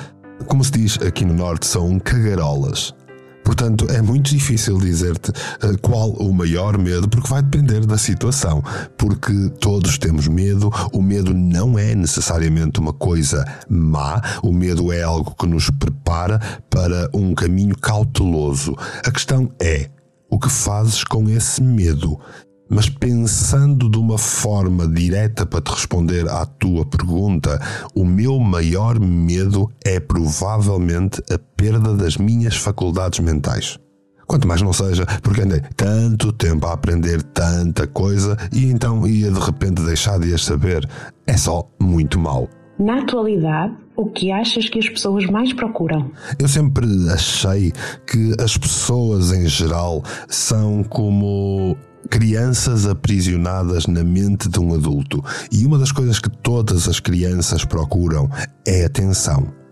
Como 0.46 0.62
se 0.62 0.72
diz 0.72 0.98
aqui 1.00 1.24
no 1.24 1.34
Norte, 1.34 1.66
são 1.66 1.98
cagarolas. 1.98 2.94
Portanto, 3.52 3.86
é 3.90 4.00
muito 4.00 4.30
difícil 4.30 4.78
dizer-te 4.78 5.30
uh, 5.30 5.78
qual 5.82 6.08
o 6.12 6.32
maior 6.32 6.78
medo, 6.78 7.06
porque 7.06 7.28
vai 7.28 7.42
depender 7.42 7.84
da 7.84 7.98
situação. 7.98 8.64
Porque 8.96 9.50
todos 9.60 9.98
temos 9.98 10.26
medo, 10.26 10.70
o 10.90 11.02
medo 11.02 11.34
não 11.34 11.78
é 11.78 11.94
necessariamente 11.94 12.80
uma 12.80 12.94
coisa 12.94 13.44
má, 13.68 14.22
o 14.42 14.54
medo 14.54 14.90
é 14.90 15.02
algo 15.02 15.34
que 15.38 15.46
nos 15.46 15.68
prepara 15.68 16.40
para 16.70 17.10
um 17.12 17.34
caminho 17.34 17.76
cauteloso. 17.76 18.74
A 19.04 19.10
questão 19.10 19.52
é: 19.60 19.90
o 20.30 20.38
que 20.38 20.48
fazes 20.48 21.04
com 21.04 21.28
esse 21.28 21.62
medo? 21.62 22.18
Mas 22.72 22.88
pensando 22.88 23.90
de 23.90 23.98
uma 23.98 24.16
forma 24.16 24.88
direta 24.88 25.44
para 25.44 25.60
te 25.60 25.70
responder 25.70 26.26
à 26.26 26.46
tua 26.46 26.86
pergunta, 26.86 27.60
o 27.94 28.02
meu 28.02 28.38
maior 28.38 28.98
medo 28.98 29.70
é 29.84 30.00
provavelmente 30.00 31.22
a 31.30 31.38
perda 31.54 31.94
das 31.94 32.16
minhas 32.16 32.56
faculdades 32.56 33.20
mentais. 33.20 33.78
Quanto 34.26 34.48
mais 34.48 34.62
não 34.62 34.72
seja, 34.72 35.04
porque 35.22 35.42
andei 35.42 35.60
tanto 35.76 36.32
tempo 36.32 36.66
a 36.66 36.72
aprender 36.72 37.22
tanta 37.22 37.86
coisa 37.86 38.38
e 38.50 38.64
então 38.64 39.06
ia 39.06 39.30
de 39.30 39.38
repente 39.38 39.82
deixar 39.82 40.18
de 40.18 40.32
as 40.32 40.42
saber. 40.42 40.88
É 41.26 41.36
só 41.36 41.68
muito 41.78 42.18
mal. 42.18 42.48
Na 42.78 43.00
atualidade, 43.00 43.74
o 43.94 44.06
que 44.06 44.32
achas 44.32 44.70
que 44.70 44.78
as 44.78 44.88
pessoas 44.88 45.26
mais 45.26 45.52
procuram? 45.52 46.10
Eu 46.38 46.48
sempre 46.48 46.86
achei 47.10 47.70
que 48.10 48.34
as 48.42 48.56
pessoas 48.56 49.30
em 49.30 49.46
geral 49.46 50.02
são 50.26 50.82
como 50.82 51.76
crianças 52.10 52.86
aprisionadas 52.86 53.86
na 53.86 54.04
mente 54.04 54.48
de 54.48 54.58
um 54.58 54.74
adulto. 54.74 55.24
E 55.50 55.64
uma 55.66 55.78
das 55.78 55.92
coisas 55.92 56.18
que 56.18 56.30
todas 56.30 56.88
as 56.88 57.00
crianças 57.00 57.64
procuram 57.64 58.30
é 58.66 58.84
atenção. 58.84 59.62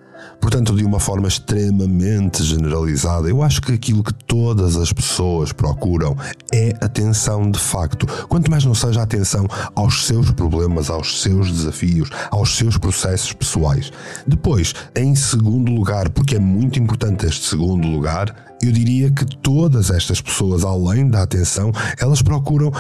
Portanto, 0.41 0.75
de 0.75 0.85
uma 0.85 0.99
forma 0.99 1.29
extremamente 1.29 2.43
generalizada, 2.43 3.29
eu 3.29 3.43
acho 3.43 3.61
que 3.61 3.73
aquilo 3.73 4.03
que 4.03 4.13
todas 4.13 4.77
as 4.77 4.93
pessoas 4.93 5.53
procuram 5.53 6.17
é 6.53 6.75
atenção 6.81 7.51
de 7.51 7.59
facto. 7.59 8.07
Quanto 8.27 8.51
mais 8.51 8.65
não 8.65 8.75
seja 8.75 9.03
atenção 9.03 9.47
aos 9.75 10.07
seus 10.07 10.31
problemas, 10.31 10.89
aos 10.89 11.21
seus 11.21 11.53
desafios, 11.53 12.09
aos 12.31 12.57
seus 12.57 12.79
processos 12.79 13.33
pessoais. 13.33 13.93
Depois, 14.27 14.75
em 14.97 15.15
segundo 15.15 15.71
lugar, 15.73 16.09
porque 16.09 16.37
é 16.37 16.41
muito 16.41 16.79
importante 16.79 17.27
este 17.27 17.47
segundo 17.47 17.87
lugar, 17.87 18.50
eu 18.63 18.73
diria 18.73 19.11
que 19.11 19.25
todas 19.25 19.91
estas 19.91 20.21
pessoas, 20.21 20.65
além 20.65 21.09
da 21.09 21.23
atenção, 21.23 21.73
elas 21.99 22.23
procuram 22.23 22.71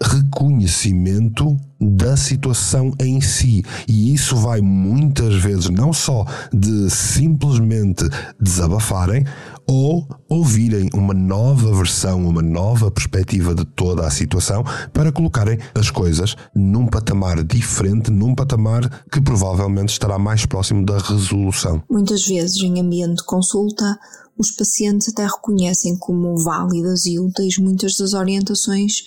reconhecimento 0.00 1.56
da 1.80 2.16
situação 2.16 2.92
em 3.00 3.20
si. 3.20 3.62
E 3.86 4.12
isso 4.14 4.36
vai 4.36 4.60
muitas 4.60 5.34
vezes 5.36 5.70
não 5.70 5.92
só 5.92 6.24
de 6.52 6.90
simplesmente 6.90 8.04
desabafarem 8.40 9.24
ou 9.66 10.08
ouvirem 10.28 10.88
uma 10.94 11.12
nova 11.12 11.72
versão, 11.74 12.26
uma 12.26 12.42
nova 12.42 12.90
perspectiva 12.90 13.54
de 13.54 13.64
toda 13.64 14.06
a 14.06 14.10
situação 14.10 14.64
para 14.92 15.12
colocarem 15.12 15.58
as 15.74 15.90
coisas 15.90 16.36
num 16.54 16.86
patamar 16.86 17.42
diferente, 17.44 18.10
num 18.10 18.34
patamar 18.34 19.04
que 19.12 19.20
provavelmente 19.20 19.90
estará 19.90 20.18
mais 20.18 20.46
próximo 20.46 20.86
da 20.86 20.98
resolução. 20.98 21.82
Muitas 21.90 22.26
vezes, 22.26 22.62
em 22.62 22.80
ambiente 22.80 23.16
de 23.16 23.24
consulta, 23.24 23.98
os 24.38 24.52
pacientes 24.52 25.08
até 25.08 25.26
reconhecem 25.26 25.96
como 25.96 26.36
válidas 26.38 27.04
e 27.06 27.18
úteis 27.18 27.58
muitas 27.58 27.96
das 27.96 28.14
orientações 28.14 29.02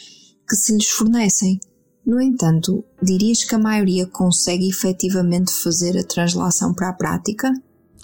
que 0.47 0.55
se 0.55 0.73
lhes 0.73 0.89
fornecem. 0.89 1.59
No 2.05 2.21
entanto, 2.21 2.83
dirias 3.01 3.43
que 3.43 3.55
a 3.55 3.59
maioria 3.59 4.05
consegue 4.05 4.67
efetivamente 4.67 5.53
fazer 5.53 5.97
a 5.97 6.03
translação 6.03 6.73
para 6.73 6.89
a 6.89 6.93
prática? 6.93 7.51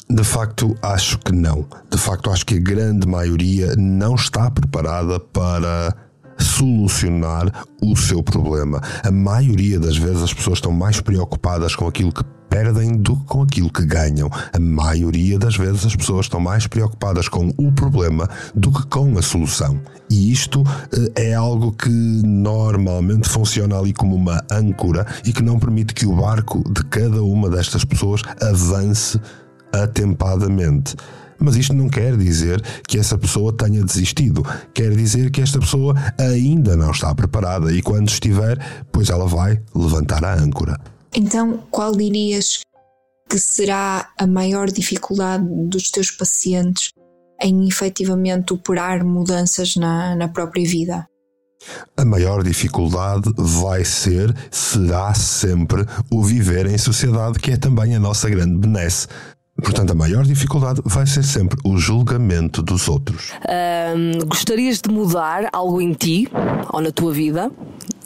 De 0.10 0.24
facto, 0.24 0.74
acho 0.82 1.20
que 1.20 1.34
não. 1.34 1.68
De 1.92 1.98
facto, 1.98 2.30
acho 2.30 2.46
que 2.46 2.56
a 2.56 2.62
grande 2.62 3.06
maioria 3.06 3.76
não 3.76 4.16
está 4.16 4.50
preparada 4.50 5.20
para 5.20 5.94
solucionar 6.40 7.66
o 7.82 7.96
seu 7.98 8.24
problema. 8.24 8.80
A 9.04 9.12
maioria 9.12 9.80
das 9.80 9.98
vezes 9.98 10.22
as 10.22 10.34
pessoas 10.34 10.60
estão 10.60 10.72
mais 10.72 11.02
preocupadas 11.02 11.76
com 11.76 11.88
aquilo 11.88 12.14
que 12.14 12.24
perdem 12.50 12.98
do 12.98 13.16
que 13.16 13.25
com 13.25 13.42
aquilo 13.42 13.72
que 13.72 13.86
ganham. 13.86 14.30
A 14.54 14.60
maioria 14.60 15.38
das 15.38 15.56
vezes 15.56 15.86
as 15.86 15.96
pessoas 15.96 16.25
estão 16.25 16.39
mais 16.39 16.68
preocupadas 16.68 17.27
com 17.27 17.54
o 17.58 17.72
problema 17.72 18.30
do 18.56 18.72
que 18.72 18.86
com 18.88 19.18
a 19.18 19.22
solução. 19.22 19.80
E 20.10 20.32
isto 20.32 20.63
eh, 21.16 21.30
é 21.30 21.34
algo 21.34 21.72
que 21.72 21.89
normalmente 21.89 23.30
funciona 23.30 23.77
ali 23.77 23.94
como 23.94 24.16
uma 24.16 24.42
âncora 24.51 25.06
e 25.25 25.34
que 25.34 25.44
não 25.44 25.60
permite 25.60 25.94
que 25.94 26.06
o 26.06 26.16
barco 26.16 26.63
de 26.72 26.84
cada 26.86 27.22
uma 27.24 27.50
destas 27.50 27.84
pessoas 27.84 28.22
avance 28.42 29.20
atempadamente. 29.72 30.96
Mas 31.39 31.56
isto 31.56 31.74
não 31.74 31.88
quer 31.88 32.18
dizer 32.18 32.62
que 32.88 32.98
essa 32.98 33.18
pessoa 33.18 33.54
tenha 33.54 33.84
desistido. 33.84 34.44
Quer 34.74 34.96
dizer 34.96 35.30
que 35.30 35.42
esta 35.42 35.60
pessoa 35.60 35.94
ainda 36.18 36.75
não 36.75 36.92
está 36.92 37.13
preparada 37.13 37.72
e 37.72 37.82
quando 37.82 38.10
estiver, 38.10 38.58
pois 38.92 39.10
ela 39.10 39.27
vai 39.27 39.62
levantar 39.75 40.24
a 40.25 40.34
âncora. 40.34 40.80
Então, 41.16 41.64
qual 41.72 41.92
dirias 41.92 42.62
que 43.30 43.38
será 43.38 44.10
a 44.18 44.26
maior 44.26 44.72
dificuldade 44.72 45.46
dos 45.68 45.92
teus 45.92 46.12
pacientes 46.12 46.92
em 47.42 47.68
efetivamente 47.68 48.54
operar 48.54 49.06
mudanças 49.06 49.76
na, 49.76 50.16
na 50.16 50.28
própria 50.28 50.66
vida? 50.66 51.08
A 51.96 52.06
maior 52.06 52.44
dificuldade 52.44 53.32
vai 53.36 53.84
ser, 53.84 54.34
será 54.52 55.14
sempre, 55.14 55.86
o 56.12 56.24
viver 56.24 56.68
em 56.68 56.78
sociedade, 56.78 57.40
que 57.40 57.52
é 57.52 57.58
também 57.58 57.96
a 57.96 58.00
nossa 58.00 58.30
grande 58.30 58.58
benesse. 58.58 59.08
Portanto, 59.62 59.92
a 59.92 59.96
maior 59.96 60.24
dificuldade 60.24 60.82
vai 60.86 61.06
ser 61.08 61.24
sempre 61.24 61.58
o 61.64 61.78
julgamento 61.78 62.62
dos 62.62 62.88
outros. 62.88 63.32
gostarias 64.28 64.80
de 64.82 64.90
mudar 64.90 65.50
algo 65.52 65.82
em 65.82 65.94
ti 65.94 66.30
ou 66.72 66.82
na 66.82 66.92
tua 66.92 67.12
vida? 67.12 67.52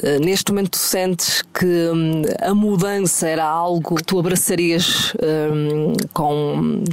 Uh, 0.04 0.20
neste 0.20 0.52
momento, 0.52 0.72
tu 0.72 0.78
sentes 0.80 1.44
que 1.54 1.66
um, 1.66 2.24
a 2.42 2.56
mudança 2.56 3.28
era 3.28 3.46
algo 3.46 3.96
que 3.96 4.04
tu 4.04 4.18
abraçarias 4.18 5.14
um, 5.22 5.94
com, 6.12 6.84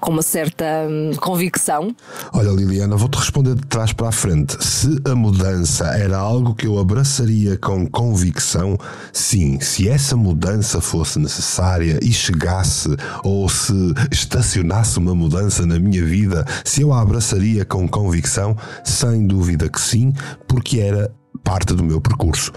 com 0.00 0.10
uma 0.12 0.22
certa 0.22 0.64
um, 0.88 1.12
convicção? 1.16 1.94
Olha, 2.32 2.50
Liliana, 2.50 2.96
vou-te 2.96 3.16
responder 3.16 3.56
de 3.56 3.66
trás 3.66 3.92
para 3.92 4.08
a 4.08 4.12
frente. 4.12 4.64
Se 4.64 4.96
a 5.04 5.14
mudança 5.14 5.86
era 5.86 6.16
algo 6.16 6.54
que 6.54 6.68
eu 6.68 6.78
abraçaria 6.78 7.56
com 7.56 7.84
convicção, 7.84 8.78
sim. 9.12 9.58
Se 9.58 9.88
essa 9.88 10.16
mudança 10.16 10.80
fosse 10.80 11.18
necessária 11.18 11.98
e 12.00 12.12
chegasse, 12.12 12.90
ou 13.24 13.48
se 13.48 13.72
estacionasse 14.10 14.98
uma 14.98 15.14
mudança 15.14 15.66
na 15.66 15.78
minha 15.78 16.04
vida, 16.04 16.44
se 16.64 16.82
eu 16.82 16.92
a 16.92 17.00
abraçaria 17.00 17.64
com 17.64 17.88
convicção, 17.88 18.56
sem 18.84 19.26
dúvida 19.26 19.68
que 19.68 19.80
sim, 19.80 20.12
porque 20.48 20.80
era 20.80 21.14
parte 21.44 21.74
do 21.74 21.84
meu 21.84 22.00
percurso. 22.00 22.52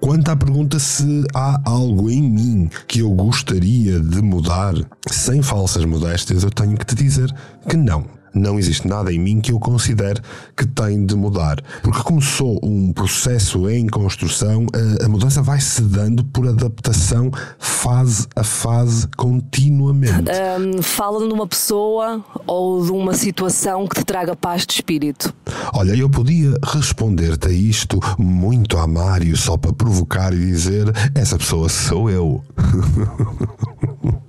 Quanto 0.00 0.30
à 0.30 0.36
pergunta 0.36 0.78
se 0.78 1.24
há 1.34 1.60
algo 1.64 2.08
em 2.08 2.22
mim 2.22 2.70
que 2.86 3.00
eu 3.00 3.10
gostaria 3.10 3.98
de 3.98 4.22
mudar, 4.22 4.74
sem 5.08 5.42
falsas 5.42 5.84
modéstias, 5.84 6.44
eu 6.44 6.50
tenho 6.50 6.76
que 6.76 6.86
te 6.86 6.94
dizer 6.94 7.34
que 7.68 7.76
não 7.76 8.17
não 8.38 8.58
existe 8.58 8.86
nada 8.86 9.12
em 9.12 9.18
mim 9.18 9.40
que 9.40 9.52
eu 9.52 9.58
considere 9.58 10.20
que 10.56 10.66
tem 10.66 11.04
de 11.04 11.14
mudar. 11.14 11.60
Porque 11.82 12.02
começou 12.02 12.58
um 12.62 12.92
processo 12.92 13.68
em 13.68 13.86
construção, 13.86 14.66
a, 15.00 15.04
a 15.04 15.08
mudança 15.08 15.42
vai 15.42 15.60
se 15.60 15.82
dando 15.82 16.24
por 16.24 16.48
adaptação 16.48 17.30
fase 17.58 18.26
a 18.34 18.44
fase 18.44 19.08
continuamente. 19.16 20.30
Um, 20.30 20.82
fala 20.82 21.26
de 21.26 21.32
uma 21.32 21.46
pessoa 21.46 22.24
ou 22.46 22.84
de 22.84 22.92
uma 22.92 23.14
situação 23.14 23.86
que 23.86 23.96
te 23.96 24.04
traga 24.04 24.34
paz 24.34 24.66
de 24.66 24.74
espírito. 24.74 25.32
Olha, 25.72 25.94
eu 25.94 26.08
podia 26.08 26.54
responder-te 26.62 27.48
a 27.48 27.50
isto 27.50 27.98
muito 28.18 28.76
a 28.78 28.86
Mário 28.86 29.36
só 29.36 29.56
para 29.56 29.72
provocar 29.72 30.32
e 30.32 30.38
dizer 30.38 30.86
essa 31.14 31.36
pessoa 31.36 31.68
sou 31.68 32.10
eu. 32.10 32.42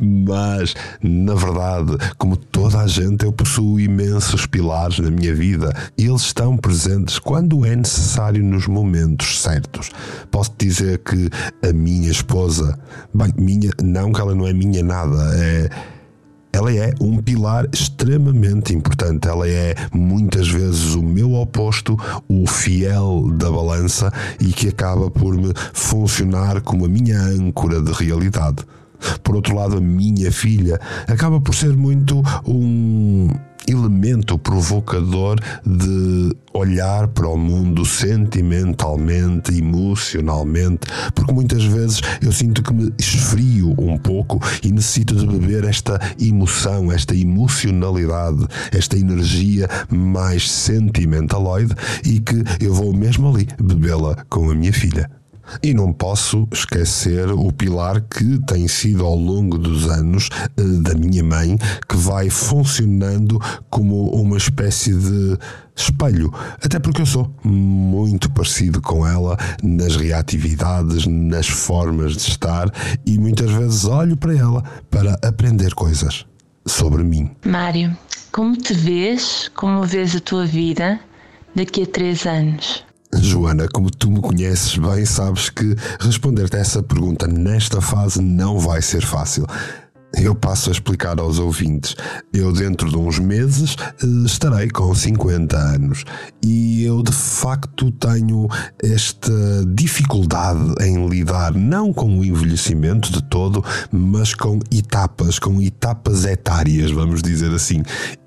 Mas, 0.00 0.74
na 1.02 1.34
verdade, 1.34 1.96
como 2.18 2.36
toda 2.36 2.80
a 2.80 2.86
gente, 2.86 3.24
eu 3.24 3.32
possuo 3.32 3.80
imensos 3.80 4.46
pilares 4.46 4.98
na 4.98 5.10
minha 5.10 5.34
vida 5.34 5.74
e 5.96 6.06
eles 6.06 6.22
estão 6.22 6.56
presentes 6.56 7.18
quando 7.18 7.64
é 7.64 7.74
necessário 7.74 8.42
nos 8.42 8.66
momentos 8.66 9.40
certos. 9.40 9.90
Posso 10.30 10.52
dizer 10.58 10.98
que 10.98 11.30
a 11.66 11.72
minha 11.72 12.10
esposa, 12.10 12.78
bem, 13.12 13.32
minha, 13.36 13.70
não 13.82 14.12
que 14.12 14.20
ela 14.20 14.34
não 14.34 14.46
é 14.46 14.52
minha 14.52 14.82
nada, 14.82 15.16
é 15.34 15.70
ela 16.56 16.72
é 16.72 16.94
um 17.02 17.18
pilar 17.18 17.68
extremamente 17.70 18.74
importante. 18.74 19.28
Ela 19.28 19.46
é 19.46 19.74
muitas 19.92 20.48
vezes 20.48 20.94
o 20.94 21.02
meu 21.02 21.34
oposto, 21.34 21.98
o 22.26 22.46
fiel 22.46 23.30
da 23.34 23.50
balança 23.50 24.10
e 24.40 24.54
que 24.54 24.68
acaba 24.68 25.10
por 25.10 25.36
me 25.36 25.52
funcionar 25.74 26.62
como 26.62 26.86
a 26.86 26.88
minha 26.88 27.20
âncora 27.20 27.82
de 27.82 27.92
realidade. 27.92 28.64
Por 29.22 29.36
outro 29.36 29.54
lado, 29.54 29.76
a 29.76 29.80
minha 29.80 30.30
filha 30.30 30.80
acaba 31.06 31.40
por 31.40 31.54
ser 31.54 31.76
muito 31.76 32.22
um 32.46 33.28
elemento 33.68 34.38
provocador 34.38 35.38
de 35.64 36.36
olhar 36.54 37.08
para 37.08 37.28
o 37.28 37.36
mundo 37.36 37.84
sentimentalmente, 37.84 39.56
emocionalmente, 39.56 40.86
porque 41.14 41.32
muitas 41.32 41.64
vezes 41.64 42.00
eu 42.22 42.32
sinto 42.32 42.62
que 42.62 42.72
me 42.72 42.92
esfrio 42.98 43.74
um 43.78 43.98
pouco 43.98 44.40
e 44.62 44.70
necessito 44.70 45.14
de 45.14 45.26
beber 45.26 45.64
esta 45.64 46.00
emoção, 46.20 46.90
esta 46.92 47.14
emocionalidade, 47.14 48.46
esta 48.72 48.96
energia 48.96 49.68
mais 49.90 50.50
sentimentaloide 50.50 51.74
e 52.04 52.20
que 52.20 52.42
eu 52.60 52.72
vou 52.72 52.94
mesmo 52.94 53.28
ali 53.28 53.48
bebê-la 53.60 54.16
com 54.28 54.50
a 54.50 54.54
minha 54.54 54.72
filha. 54.72 55.10
E 55.62 55.72
não 55.72 55.92
posso 55.92 56.48
esquecer 56.52 57.30
o 57.30 57.52
pilar 57.52 58.00
que 58.00 58.38
tem 58.46 58.66
sido 58.68 59.04
ao 59.04 59.16
longo 59.16 59.58
dos 59.58 59.88
anos 59.88 60.28
eh, 60.56 60.62
da 60.80 60.94
minha 60.94 61.22
mãe, 61.22 61.58
que 61.88 61.96
vai 61.96 62.30
funcionando 62.30 63.40
como 63.70 64.10
uma 64.10 64.36
espécie 64.36 64.92
de 64.92 65.38
espelho. 65.76 66.32
Até 66.62 66.78
porque 66.78 67.02
eu 67.02 67.06
sou 67.06 67.30
muito 67.44 68.30
parecido 68.30 68.80
com 68.80 69.06
ela 69.06 69.36
nas 69.62 69.96
reatividades, 69.96 71.06
nas 71.06 71.46
formas 71.46 72.14
de 72.14 72.30
estar 72.30 72.70
e 73.04 73.18
muitas 73.18 73.50
vezes 73.50 73.84
olho 73.84 74.16
para 74.16 74.34
ela 74.36 74.62
para 74.90 75.18
aprender 75.22 75.74
coisas 75.74 76.24
sobre 76.66 77.02
mim. 77.02 77.30
Mário, 77.44 77.96
como 78.32 78.56
te 78.56 78.74
vês, 78.74 79.50
como 79.54 79.84
vês 79.84 80.16
a 80.16 80.20
tua 80.20 80.46
vida 80.46 80.98
daqui 81.54 81.82
a 81.82 81.86
três 81.86 82.26
anos? 82.26 82.84
Joana, 83.20 83.66
como 83.72 83.90
tu 83.90 84.10
me 84.10 84.20
conheces 84.20 84.76
bem, 84.76 85.04
sabes 85.04 85.50
que 85.50 85.74
responder-te 86.00 86.56
a 86.56 86.60
essa 86.60 86.82
pergunta 86.82 87.26
nesta 87.26 87.80
fase 87.80 88.20
não 88.20 88.58
vai 88.58 88.82
ser 88.82 89.02
fácil. 89.02 89.46
Eu 90.14 90.34
passo 90.34 90.70
a 90.70 90.72
explicar 90.72 91.18
aos 91.18 91.38
ouvintes. 91.38 91.94
Eu, 92.32 92.50
dentro 92.52 92.88
de 92.88 92.96
uns 92.96 93.18
meses, 93.18 93.76
eh, 94.02 94.06
estarei 94.24 94.70
com 94.70 94.94
50 94.94 95.56
anos 95.56 96.04
e 96.42 96.84
eu, 96.84 97.02
de 97.02 97.12
facto, 97.12 97.90
tenho 97.90 98.48
esta 98.82 99.32
dificuldade 99.74 100.74
em 100.80 101.06
lidar 101.08 101.54
não 101.54 101.92
com 101.92 102.18
o 102.18 102.24
envelhecimento 102.24 103.12
de 103.12 103.22
todo, 103.24 103.62
mas 103.92 104.34
com 104.34 104.58
etapas, 104.70 105.38
com 105.38 105.60
etapas 105.60 106.24
etárias, 106.24 106.90
vamos 106.90 107.20
dizer 107.20 107.52
assim 107.52 107.82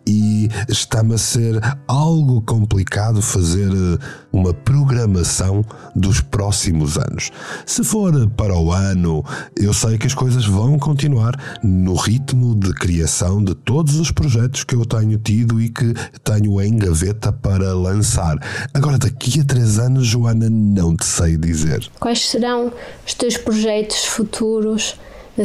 e 0.10 0.50
está-me 0.68 1.14
a 1.14 1.18
ser 1.20 1.62
algo 1.88 2.42
complicado 2.42 3.22
fazer 3.22 3.70
eh, 3.70 3.98
uma 4.34 4.52
programação 4.52 5.64
dos 5.96 6.20
próximos 6.20 6.98
anos. 6.98 7.30
Se 7.64 7.84
for 7.84 8.28
para 8.32 8.58
o 8.58 8.72
ano, 8.72 9.24
eu 9.56 9.72
sei 9.72 10.00
que 10.00 10.08
as 10.08 10.16
coisas 10.16 10.46
vão 10.46 10.80
continuar 10.80 11.34
no 11.64 11.94
ritmo 11.94 12.56
de 12.56 12.74
criação 12.74 13.44
de 13.44 13.54
todos 13.54 14.00
os 14.00 14.10
projetos 14.10 14.64
que 14.64 14.74
eu 14.74 14.84
tenho 14.84 15.16
tido 15.20 15.62
e 15.62 15.70
que 15.70 15.94
tenho 16.24 16.60
em 16.60 16.76
gaveta 16.76 17.32
para 17.32 17.72
lançar. 17.76 18.36
Agora, 18.74 18.98
daqui 18.98 19.42
a 19.42 19.44
três 19.44 19.78
anos, 19.78 20.08
Joana, 20.08 20.50
não 20.50 20.96
te 20.96 21.06
sei 21.06 21.38
dizer. 21.38 21.88
Quais 22.00 22.28
serão 22.28 22.74
os 23.06 23.14
teus 23.14 23.38
projetos 23.38 24.06
futuros? 24.06 24.96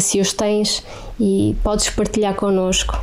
Se 0.01 0.21
os 0.21 0.33
tens 0.33 0.83
e 1.21 1.55
podes 1.63 1.89
partilhar 1.91 2.35
connosco. 2.35 2.99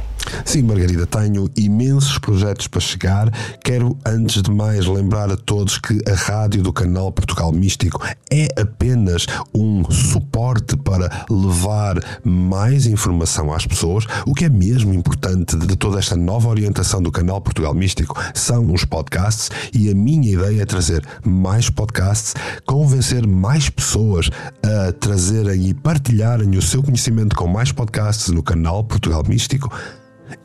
Sim, 0.45 0.63
Margarida, 0.63 1.05
tenho 1.05 1.49
imensos 1.55 2.17
projetos 2.17 2.67
para 2.67 2.81
chegar. 2.81 3.31
Quero, 3.63 3.97
antes 4.05 4.41
de 4.41 4.51
mais, 4.51 4.85
lembrar 4.85 5.31
a 5.31 5.37
todos 5.37 5.77
que 5.77 5.99
a 6.09 6.13
rádio 6.13 6.61
do 6.61 6.73
canal 6.73 7.11
Portugal 7.11 7.51
Místico 7.51 8.01
é 8.31 8.47
apenas 8.59 9.25
um 9.53 9.89
suporte 9.91 10.75
para 10.77 11.25
levar 11.29 11.99
mais 12.23 12.85
informação 12.85 13.53
às 13.53 13.65
pessoas. 13.65 14.05
O 14.25 14.33
que 14.33 14.45
é 14.45 14.49
mesmo 14.49 14.93
importante 14.93 15.55
de 15.55 15.75
toda 15.75 15.99
esta 15.99 16.15
nova 16.15 16.49
orientação 16.49 17.01
do 17.01 17.11
canal 17.11 17.41
Portugal 17.41 17.73
Místico 17.73 18.15
são 18.33 18.73
os 18.73 18.85
podcasts 18.85 19.49
e 19.73 19.89
a 19.89 19.95
minha 19.95 20.31
ideia 20.31 20.61
é 20.61 20.65
trazer 20.65 21.05
mais 21.25 21.69
podcasts, 21.69 22.33
convencer 22.65 23.25
mais 23.25 23.69
pessoas 23.69 24.29
a 24.63 24.91
trazerem 24.91 25.67
e 25.67 25.73
partilharem 25.73 26.57
o 26.57 26.61
seu 26.61 26.83
conhecimento 26.83 27.35
com 27.35 27.47
mais 27.47 27.71
podcasts 27.71 28.29
no 28.29 28.43
canal 28.43 28.83
Portugal 28.83 29.23
Místico 29.27 29.71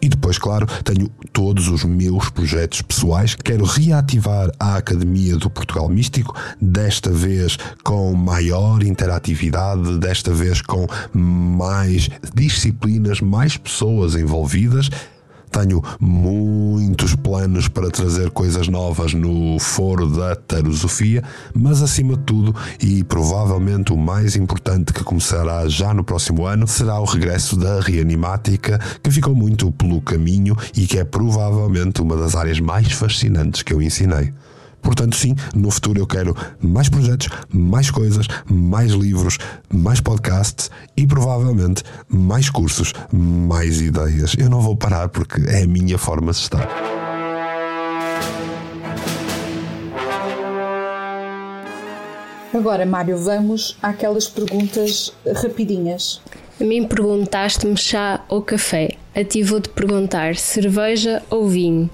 e 0.00 0.08
depois, 0.08 0.38
claro, 0.38 0.66
tenho 0.84 1.08
todos 1.32 1.68
os 1.68 1.84
meus 1.84 2.28
projetos 2.30 2.82
pessoais. 2.82 3.34
Quero 3.34 3.64
reativar 3.64 4.50
a 4.58 4.76
Academia 4.76 5.36
do 5.36 5.50
Portugal 5.50 5.88
Místico, 5.88 6.34
desta 6.60 7.10
vez 7.10 7.58
com 7.82 8.14
maior 8.14 8.82
interatividade, 8.82 9.98
desta 9.98 10.32
vez 10.32 10.60
com 10.60 10.86
mais 11.12 12.08
disciplinas, 12.34 13.20
mais 13.20 13.56
pessoas 13.56 14.14
envolvidas 14.14 14.90
tenho 15.50 15.82
muitos 16.00 17.14
planos 17.14 17.68
para 17.68 17.90
trazer 17.90 18.30
coisas 18.30 18.68
novas 18.68 19.14
no 19.14 19.58
foro 19.58 20.08
da 20.08 20.36
Tarosofia, 20.36 21.22
mas 21.54 21.82
acima 21.82 22.16
de 22.16 22.22
tudo, 22.24 22.54
e 22.80 23.02
provavelmente 23.04 23.92
o 23.92 23.96
mais 23.96 24.36
importante 24.36 24.92
que 24.92 25.04
começará 25.04 25.68
já 25.68 25.94
no 25.94 26.04
próximo 26.04 26.46
ano, 26.46 26.66
será 26.66 26.98
o 27.00 27.04
regresso 27.04 27.56
da 27.56 27.80
reanimática, 27.80 28.78
que 29.02 29.10
ficou 29.10 29.34
muito 29.34 29.72
pelo 29.72 30.00
caminho 30.00 30.56
e 30.74 30.86
que 30.86 30.98
é 30.98 31.04
provavelmente 31.04 32.02
uma 32.02 32.16
das 32.16 32.34
áreas 32.34 32.60
mais 32.60 32.92
fascinantes 32.92 33.62
que 33.62 33.72
eu 33.72 33.80
ensinei. 33.80 34.32
Portanto, 34.86 35.16
sim, 35.16 35.34
no 35.52 35.68
futuro 35.68 35.98
eu 35.98 36.06
quero 36.06 36.34
mais 36.62 36.88
projetos, 36.88 37.28
mais 37.52 37.90
coisas, 37.90 38.28
mais 38.48 38.92
livros, 38.92 39.36
mais 39.68 40.00
podcasts 40.00 40.70
e 40.96 41.04
provavelmente 41.04 41.82
mais 42.08 42.48
cursos, 42.48 42.92
mais 43.12 43.80
ideias. 43.80 44.36
Eu 44.38 44.48
não 44.48 44.60
vou 44.60 44.76
parar 44.76 45.08
porque 45.08 45.42
é 45.48 45.64
a 45.64 45.66
minha 45.66 45.98
forma 45.98 46.30
de 46.30 46.38
estar. 46.38 46.68
Agora, 52.54 52.86
Mário, 52.86 53.18
vamos 53.18 53.76
àquelas 53.82 54.28
perguntas 54.28 55.12
rapidinhas. 55.42 56.22
A 56.60 56.64
mim 56.64 56.86
perguntaste-me 56.86 57.76
chá 57.76 58.24
ou 58.28 58.40
café. 58.40 58.96
A 59.16 59.24
ti 59.24 59.42
vou-te 59.42 59.70
perguntar 59.70 60.36
cerveja 60.36 61.22
ou 61.30 61.48
vinho. 61.48 61.88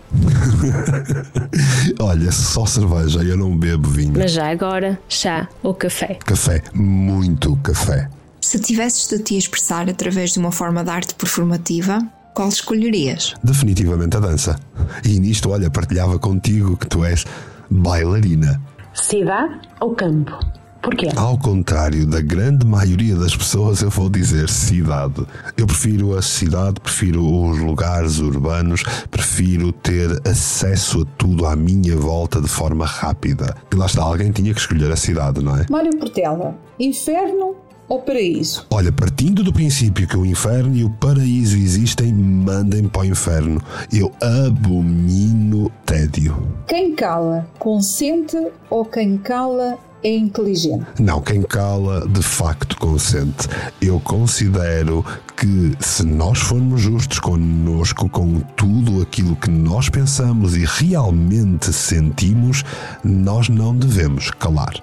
Olha, 2.00 2.32
só 2.32 2.66
cerveja, 2.66 3.22
eu 3.22 3.36
não 3.36 3.56
bebo 3.56 3.88
vinho. 3.88 4.14
Mas 4.16 4.32
já 4.32 4.50
agora, 4.50 4.98
chá 5.08 5.48
ou 5.62 5.72
café? 5.72 6.18
Café, 6.26 6.60
muito 6.74 7.54
café. 7.58 8.10
Se 8.40 8.58
tivesses 8.58 9.06
de 9.06 9.20
te 9.20 9.36
expressar 9.36 9.88
através 9.88 10.32
de 10.32 10.40
uma 10.40 10.50
forma 10.50 10.82
de 10.82 10.90
arte 10.90 11.14
performativa, 11.14 12.00
qual 12.34 12.48
escolherias? 12.48 13.34
Definitivamente 13.44 14.16
a 14.16 14.20
dança. 14.20 14.58
E 15.04 15.20
nisto, 15.20 15.48
olha, 15.50 15.70
partilhava 15.70 16.18
contigo 16.18 16.76
que 16.76 16.88
tu 16.88 17.04
és 17.04 17.24
bailarina. 17.70 18.60
Cidade 18.94 19.60
ou 19.78 19.94
campo? 19.94 20.36
Porquê? 20.82 21.08
Ao 21.16 21.38
contrário 21.38 22.04
da 22.04 22.20
grande 22.20 22.66
maioria 22.66 23.14
das 23.14 23.36
pessoas, 23.36 23.82
eu 23.82 23.88
vou 23.88 24.10
dizer 24.10 24.48
cidade. 24.48 25.24
Eu 25.56 25.64
prefiro 25.64 26.18
a 26.18 26.20
cidade, 26.20 26.80
prefiro 26.80 27.24
os 27.24 27.58
lugares 27.58 28.18
urbanos, 28.18 28.82
prefiro 29.08 29.70
ter 29.72 30.10
acesso 30.28 31.02
a 31.02 31.06
tudo 31.16 31.46
à 31.46 31.54
minha 31.54 31.96
volta 31.96 32.40
de 32.40 32.48
forma 32.48 32.84
rápida. 32.84 33.56
E 33.72 33.76
lá 33.76 33.86
está, 33.86 34.02
alguém 34.02 34.32
tinha 34.32 34.52
que 34.52 34.58
escolher 34.58 34.90
a 34.90 34.96
cidade, 34.96 35.40
não 35.40 35.56
é? 35.56 35.66
Mário 35.70 35.96
Portela, 35.96 36.58
inferno 36.80 37.54
ou 37.88 38.00
paraíso? 38.00 38.66
Olha, 38.70 38.90
partindo 38.90 39.44
do 39.44 39.52
princípio 39.52 40.08
que 40.08 40.16
o 40.16 40.26
inferno 40.26 40.74
e 40.74 40.82
o 40.82 40.90
paraíso 40.90 41.56
existem, 41.56 42.12
mandem 42.12 42.88
para 42.88 43.02
o 43.02 43.04
inferno. 43.04 43.62
Eu 43.92 44.10
abomino 44.20 45.70
tédio. 45.86 46.48
Quem 46.66 46.94
cala, 46.94 47.46
consente 47.58 48.36
ou 48.68 48.84
quem 48.84 49.16
cala 49.18 49.78
é 50.04 50.14
inteligente? 50.14 50.84
Não, 50.98 51.20
quem 51.20 51.42
cala 51.42 52.06
de 52.08 52.22
facto 52.22 52.76
consente. 52.76 53.48
Eu 53.80 54.00
considero 54.00 55.04
que 55.36 55.76
se 55.80 56.04
nós 56.04 56.38
formos 56.38 56.80
justos 56.80 57.18
connosco, 57.18 58.08
com 58.08 58.40
tudo 58.56 59.02
aquilo 59.02 59.36
que 59.36 59.50
nós 59.50 59.88
pensamos 59.88 60.56
e 60.56 60.64
realmente 60.64 61.72
sentimos, 61.72 62.64
nós 63.04 63.48
não 63.48 63.74
devemos 63.74 64.30
calar. 64.30 64.74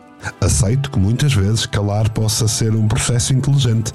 Aceito 0.41 0.91
que 0.91 0.99
muitas 0.99 1.33
vezes 1.33 1.65
calar 1.65 2.09
possa 2.09 2.47
ser 2.47 2.73
um 2.73 2.87
processo 2.87 3.33
inteligente, 3.33 3.93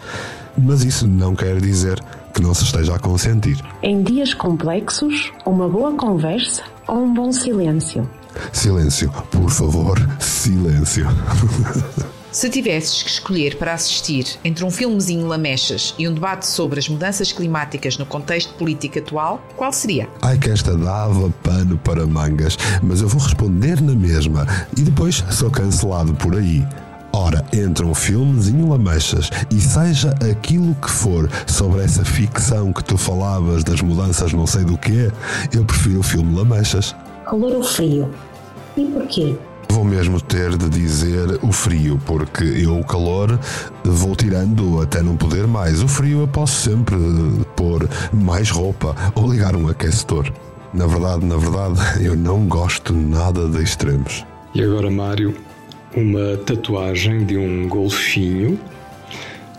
mas 0.56 0.82
isso 0.82 1.06
não 1.06 1.34
quer 1.34 1.60
dizer 1.60 2.00
que 2.32 2.42
não 2.42 2.54
se 2.54 2.64
esteja 2.64 2.96
a 2.96 2.98
consentir. 2.98 3.62
Em 3.82 4.02
dias 4.02 4.34
complexos, 4.34 5.32
uma 5.46 5.68
boa 5.68 5.92
conversa 5.92 6.62
ou 6.88 7.04
um 7.04 7.14
bom 7.14 7.30
silêncio? 7.30 8.08
Silêncio, 8.52 9.10
por 9.30 9.50
favor, 9.50 9.98
silêncio. 10.20 11.06
Se 12.34 12.50
tivesses 12.50 13.00
que 13.00 13.10
escolher 13.10 13.56
para 13.58 13.74
assistir 13.74 14.26
entre 14.44 14.64
um 14.64 14.70
filmezinho 14.70 15.24
lamechas 15.28 15.94
e 15.96 16.08
um 16.08 16.12
debate 16.12 16.48
sobre 16.48 16.80
as 16.80 16.88
mudanças 16.88 17.30
climáticas 17.30 17.96
no 17.96 18.04
contexto 18.04 18.52
político 18.54 18.98
atual, 18.98 19.40
qual 19.56 19.72
seria? 19.72 20.08
Ai 20.20 20.36
que 20.36 20.50
esta 20.50 20.76
dava 20.76 21.30
pano 21.44 21.78
para 21.78 22.04
mangas, 22.08 22.58
mas 22.82 23.00
eu 23.00 23.06
vou 23.06 23.22
responder 23.22 23.80
na 23.80 23.94
mesma 23.94 24.48
e 24.76 24.80
depois 24.80 25.22
sou 25.30 25.48
cancelado 25.48 26.12
por 26.14 26.34
aí. 26.34 26.66
Ora, 27.12 27.46
entre 27.52 27.86
um 27.86 27.94
filmezinho 27.94 28.68
lamechas 28.68 29.30
e 29.48 29.60
seja 29.60 30.10
aquilo 30.28 30.74
que 30.74 30.90
for 30.90 31.30
sobre 31.46 31.84
essa 31.84 32.04
ficção 32.04 32.72
que 32.72 32.82
tu 32.82 32.98
falavas 32.98 33.62
das 33.62 33.80
mudanças 33.80 34.32
não 34.32 34.48
sei 34.48 34.64
do 34.64 34.76
quê, 34.76 35.12
eu 35.52 35.64
prefiro 35.64 36.00
o 36.00 36.02
filme 36.02 36.36
lamechas. 36.36 36.92
Calor 37.24 37.52
ou 37.52 37.62
frio? 37.62 38.10
E 38.76 38.84
porquê? 38.86 39.36
Vou 39.70 39.84
mesmo 39.84 40.20
ter 40.20 40.56
de 40.56 40.68
dizer 40.68 41.38
o 41.42 41.50
frio, 41.50 41.98
porque 42.06 42.44
eu 42.44 42.78
o 42.78 42.84
calor 42.84 43.38
vou 43.82 44.14
tirando 44.14 44.80
até 44.80 45.02
não 45.02 45.16
poder 45.16 45.46
mais. 45.46 45.82
O 45.82 45.88
frio 45.88 46.20
eu 46.20 46.28
posso 46.28 46.70
sempre 46.70 46.96
pôr 47.56 47.88
mais 48.12 48.50
roupa 48.50 48.94
ou 49.14 49.32
ligar 49.32 49.56
um 49.56 49.68
aquecedor. 49.68 50.30
Na 50.72 50.86
verdade, 50.86 51.24
na 51.24 51.36
verdade, 51.36 51.80
eu 52.04 52.14
não 52.14 52.46
gosto 52.46 52.92
nada 52.92 53.48
de 53.48 53.62
extremos. 53.62 54.24
E 54.54 54.62
agora, 54.62 54.90
Mário, 54.90 55.34
uma 55.96 56.36
tatuagem 56.36 57.24
de 57.24 57.36
um 57.36 57.68
golfinho 57.68 58.58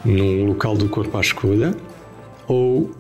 num 0.03 0.45
local 0.45 0.77
do 0.77 0.87
corpo 0.87 1.17
à 1.17 1.21
escolha 1.21 1.75
ou 2.47 2.91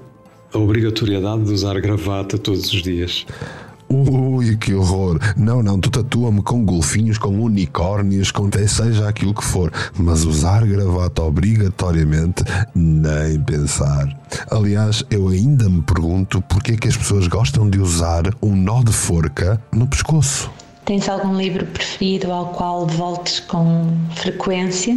a 0.53 0.57
obrigatoriedade 0.57 1.43
de 1.43 1.53
usar 1.53 1.79
gravata 1.79 2.37
todos 2.37 2.73
os 2.73 2.81
dias? 2.81 3.25
Ui, 3.87 4.57
que 4.57 4.73
horror! 4.73 5.19
Não, 5.37 5.61
não, 5.61 5.79
tu 5.79 5.89
tatua-me 5.89 6.41
com 6.41 6.65
golfinhos, 6.65 7.17
com 7.17 7.39
unicórnios, 7.39 8.31
com 8.31 8.49
seja 8.67 9.07
aquilo 9.07 9.33
que 9.33 9.43
for, 9.43 9.71
mas 9.97 10.25
usar 10.25 10.65
gravata 10.65 11.21
obrigatoriamente, 11.21 12.43
nem 12.73 13.39
pensar. 13.41 14.07
Aliás, 14.49 15.03
eu 15.09 15.27
ainda 15.27 15.69
me 15.69 15.81
pergunto 15.81 16.41
porque 16.43 16.73
é 16.73 16.77
que 16.77 16.87
as 16.87 16.97
pessoas 16.97 17.27
gostam 17.27 17.69
de 17.69 17.79
usar 17.79 18.23
um 18.41 18.55
nó 18.55 18.81
de 18.81 18.91
forca 18.91 19.61
no 19.71 19.87
pescoço. 19.87 20.49
Tens 20.85 21.09
algum 21.09 21.35
livro 21.35 21.65
preferido 21.65 22.31
ao 22.31 22.47
qual 22.47 22.85
voltes 22.85 23.39
com 23.39 23.91
frequência? 24.15 24.95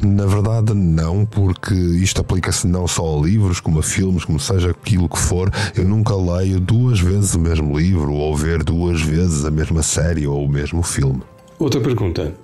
Na 0.00 0.26
verdade, 0.26 0.74
não, 0.74 1.24
porque 1.24 1.74
isto 1.74 2.20
aplica-se 2.20 2.66
não 2.66 2.86
só 2.86 3.16
a 3.16 3.20
livros, 3.20 3.60
como 3.60 3.78
a 3.78 3.82
filmes, 3.82 4.24
como 4.24 4.38
seja 4.38 4.70
aquilo 4.70 5.08
que 5.08 5.18
for. 5.18 5.50
Eu 5.76 5.84
nunca 5.84 6.14
leio 6.14 6.60
duas 6.60 7.00
vezes 7.00 7.34
o 7.34 7.40
mesmo 7.40 7.78
livro 7.78 8.12
ou 8.12 8.36
ver 8.36 8.62
duas 8.62 9.00
vezes 9.00 9.44
a 9.44 9.50
mesma 9.50 9.82
série 9.82 10.26
ou 10.26 10.44
o 10.44 10.48
mesmo 10.48 10.82
filme. 10.82 11.22
Outra 11.58 11.80
pergunta. 11.80 12.34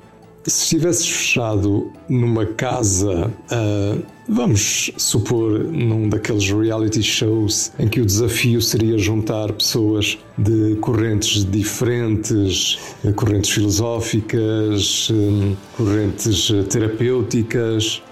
Se 0.44 0.62
estivesses 0.62 1.06
fechado 1.06 1.90
numa 2.08 2.46
casa, 2.46 3.30
uh, 3.52 4.02
vamos 4.28 4.90
supor 4.96 5.64
num 5.64 6.08
daqueles 6.08 6.50
reality 6.50 7.02
shows 7.02 7.72
em 7.78 7.88
que 7.88 8.00
o 8.00 8.06
desafio 8.06 8.62
seria 8.62 8.96
juntar 8.96 9.52
pessoas 9.52 10.16
de 10.38 10.76
correntes 10.76 11.44
diferentes, 11.50 12.78
correntes 13.16 13.50
filosóficas, 13.50 15.10
hum, 15.10 15.54
correntes 15.76 16.50
terapêuticas, 16.70 18.02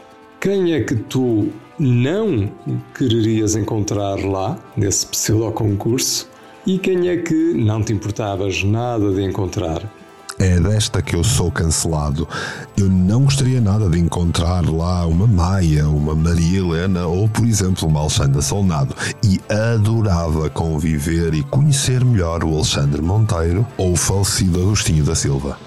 quem 0.40 0.74
é 0.74 0.80
que 0.82 0.94
tu 0.94 1.48
não 1.78 2.52
quererias 2.96 3.56
encontrar 3.56 4.16
lá, 4.24 4.58
nesse 4.76 5.06
pseudo-concurso, 5.06 6.28
e 6.66 6.78
quem 6.78 7.08
é 7.08 7.16
que 7.16 7.54
não 7.54 7.82
te 7.82 7.92
importavas 7.92 8.62
nada 8.62 9.12
de 9.12 9.22
encontrar? 9.22 9.90
É 10.38 10.61
desta 10.61 11.01
que 11.01 11.16
eu 11.16 11.25
sou 11.25 11.51
cancelado. 11.51 12.29
Eu 12.77 12.88
não 12.88 13.25
gostaria 13.25 13.61
nada 13.61 13.88
de 13.88 13.99
encontrar 13.99 14.68
lá 14.68 15.07
uma 15.07 15.27
Maia, 15.27 15.88
uma 15.88 16.14
Maria 16.14 16.59
Helena 16.59 17.07
ou, 17.07 17.29
por 17.29 17.46
exemplo, 17.46 17.88
uma 17.88 18.01
Alexandra 18.01 18.42
Solnado. 18.42 18.94
E 19.25 19.40
adorava 19.53 20.51
conviver 20.51 21.35
e 21.35 21.42
conhecer 21.44 22.05
melhor 22.05 22.44
o 22.44 22.55
Alexandre 22.55 23.01
Monteiro 23.01 23.66
ou 23.77 23.92
o 23.92 23.96
falecido 23.96 24.61
Agostinho 24.61 25.05
da 25.05 25.14
Silva. 25.14 25.59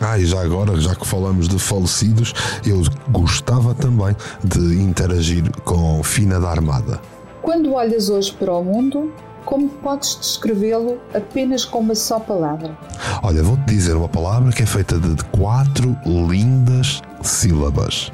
Ah, 0.00 0.16
e 0.18 0.24
já 0.24 0.40
agora, 0.42 0.80
já 0.80 0.94
que 0.94 1.06
falamos 1.06 1.48
de 1.48 1.58
falecidos, 1.58 2.32
eu 2.64 2.82
gostava 3.10 3.74
também 3.74 4.14
de 4.44 4.80
interagir 4.80 5.50
com 5.64 6.02
Fina 6.04 6.38
da 6.38 6.50
Armada. 6.50 7.00
Quando 7.42 7.72
olhas 7.72 8.08
hoje 8.08 8.32
para 8.32 8.52
o 8.52 8.62
mundo, 8.62 9.12
como 9.48 9.66
podes 9.66 10.18
descrevê-lo 10.20 11.00
apenas 11.14 11.64
com 11.64 11.78
uma 11.78 11.94
só 11.94 12.20
palavra? 12.20 12.76
Olha, 13.22 13.42
vou-te 13.42 13.64
dizer 13.64 13.96
uma 13.96 14.06
palavra 14.06 14.52
que 14.52 14.62
é 14.62 14.66
feita 14.66 14.98
de 14.98 15.24
quatro 15.24 15.96
lindas 16.04 17.00
sílabas. 17.22 18.12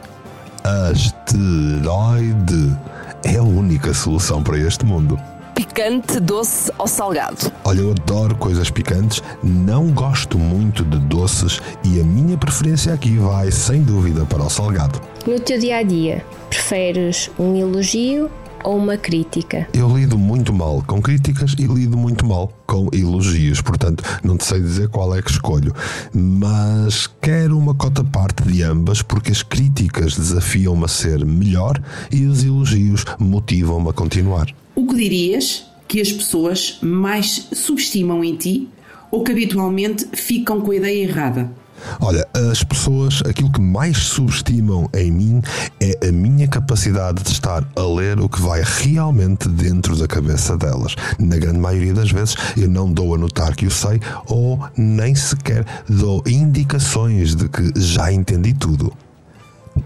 Asteroide 0.63 2.79
é 3.25 3.39
a 3.39 3.43
única 3.43 3.93
solução 3.93 4.45
para 4.45 4.57
este 4.59 4.87
mundo. 4.87 5.19
Picante, 5.57 6.21
doce 6.21 6.71
ou 6.79 6.87
salgado? 6.87 7.51
Olha, 7.65 7.81
eu 7.81 7.91
adoro 7.91 8.37
coisas 8.37 8.71
picantes, 8.71 9.21
não 9.43 9.91
gosto 9.91 10.39
muito 10.39 10.85
de 10.85 11.01
doces 11.01 11.61
e 11.83 12.01
a 12.01 12.05
minha 12.05 12.39
preferência 12.39 12.95
aqui 12.95 13.19
vai, 13.19 13.51
sem 13.51 13.83
dúvida, 13.83 14.25
para 14.25 14.45
o 14.45 14.49
salgado. 14.49 15.01
No 15.27 15.41
teu 15.41 15.59
dia 15.59 15.79
a 15.79 15.83
dia, 15.83 16.25
preferes 16.49 17.29
um 17.37 17.57
elogio 17.57 18.31
ou 18.65 18.77
uma 18.77 18.97
crítica? 18.97 19.69
Eu 19.73 19.95
lido 19.97 20.19
muito 20.19 20.53
mal 20.53 20.83
com 20.87 21.01
críticas 21.01 21.55
e 21.59 21.67
lido 21.67 21.97
muito 21.97 22.27
mal 22.27 22.53
com 22.67 22.89
elogios, 22.93 23.61
portanto, 23.61 24.03
não 24.25 24.37
te 24.37 24.45
sei 24.45 24.61
dizer 24.61 24.89
qual 24.89 25.15
é 25.15 25.23
que 25.23 25.31
escolho, 25.31 25.73
mas 26.13 27.07
quero 27.21 27.57
uma 27.57 27.75
cota 27.75 28.03
parte 28.03 28.43
de 28.43 28.63
ambas 28.63 29.03
porque 29.03 29.31
as 29.31 29.43
críticas 29.43 30.17
desafiam-me 30.17 30.85
a 30.85 30.89
ser 30.89 31.25
melhor 31.25 31.81
e 32.11 32.25
os 32.25 32.43
elogios 32.43 33.05
motivam-me 33.19 33.91
a 33.91 33.93
continuar. 33.93 34.47
O 34.75 34.87
que 34.87 34.97
dirias 34.97 35.67
que 35.87 36.01
as 36.01 36.11
pessoas 36.11 36.79
mais 36.83 37.49
subestimam 37.53 38.25
em 38.25 38.35
ti 38.35 38.69
ou 39.11 39.23
que 39.23 39.31
habitualmente 39.31 40.09
ficam 40.13 40.61
com 40.61 40.73
a 40.73 40.77
ideia 40.77 41.05
errada? 41.05 41.64
Olha, 42.01 42.27
as 42.51 42.63
pessoas, 42.63 43.23
aquilo 43.27 43.51
que 43.51 43.61
mais 43.61 43.97
subestimam 43.99 44.89
em 44.95 45.11
mim 45.11 45.43
é 45.81 46.09
a 46.09 46.13
minha 46.13 46.47
capacidade 46.49 47.23
de 47.23 47.31
estar 47.31 47.65
a 47.77 47.83
ler 47.83 48.19
o 48.21 48.29
que 48.29 48.41
vai 48.41 48.63
realmente 48.65 49.49
dentro 49.49 49.97
da 49.97 50.07
cabeça 50.07 50.57
delas. 50.57 50.95
Na 51.19 51.37
grande 51.37 51.59
maioria 51.59 51.95
das 51.95 52.11
vezes 52.11 52.37
eu 52.57 52.69
não 52.69 52.93
dou 52.93 53.15
a 53.15 53.19
notar 53.19 53.55
que 53.55 53.67
o 53.67 53.71
sei 53.71 54.01
ou 54.27 54.61
nem 54.77 55.15
sequer 55.15 55.65
dou 55.89 56.23
indicações 56.27 57.35
de 57.35 57.49
que 57.49 57.73
já 57.77 58.13
entendi 58.13 58.55
tudo. 58.55 58.93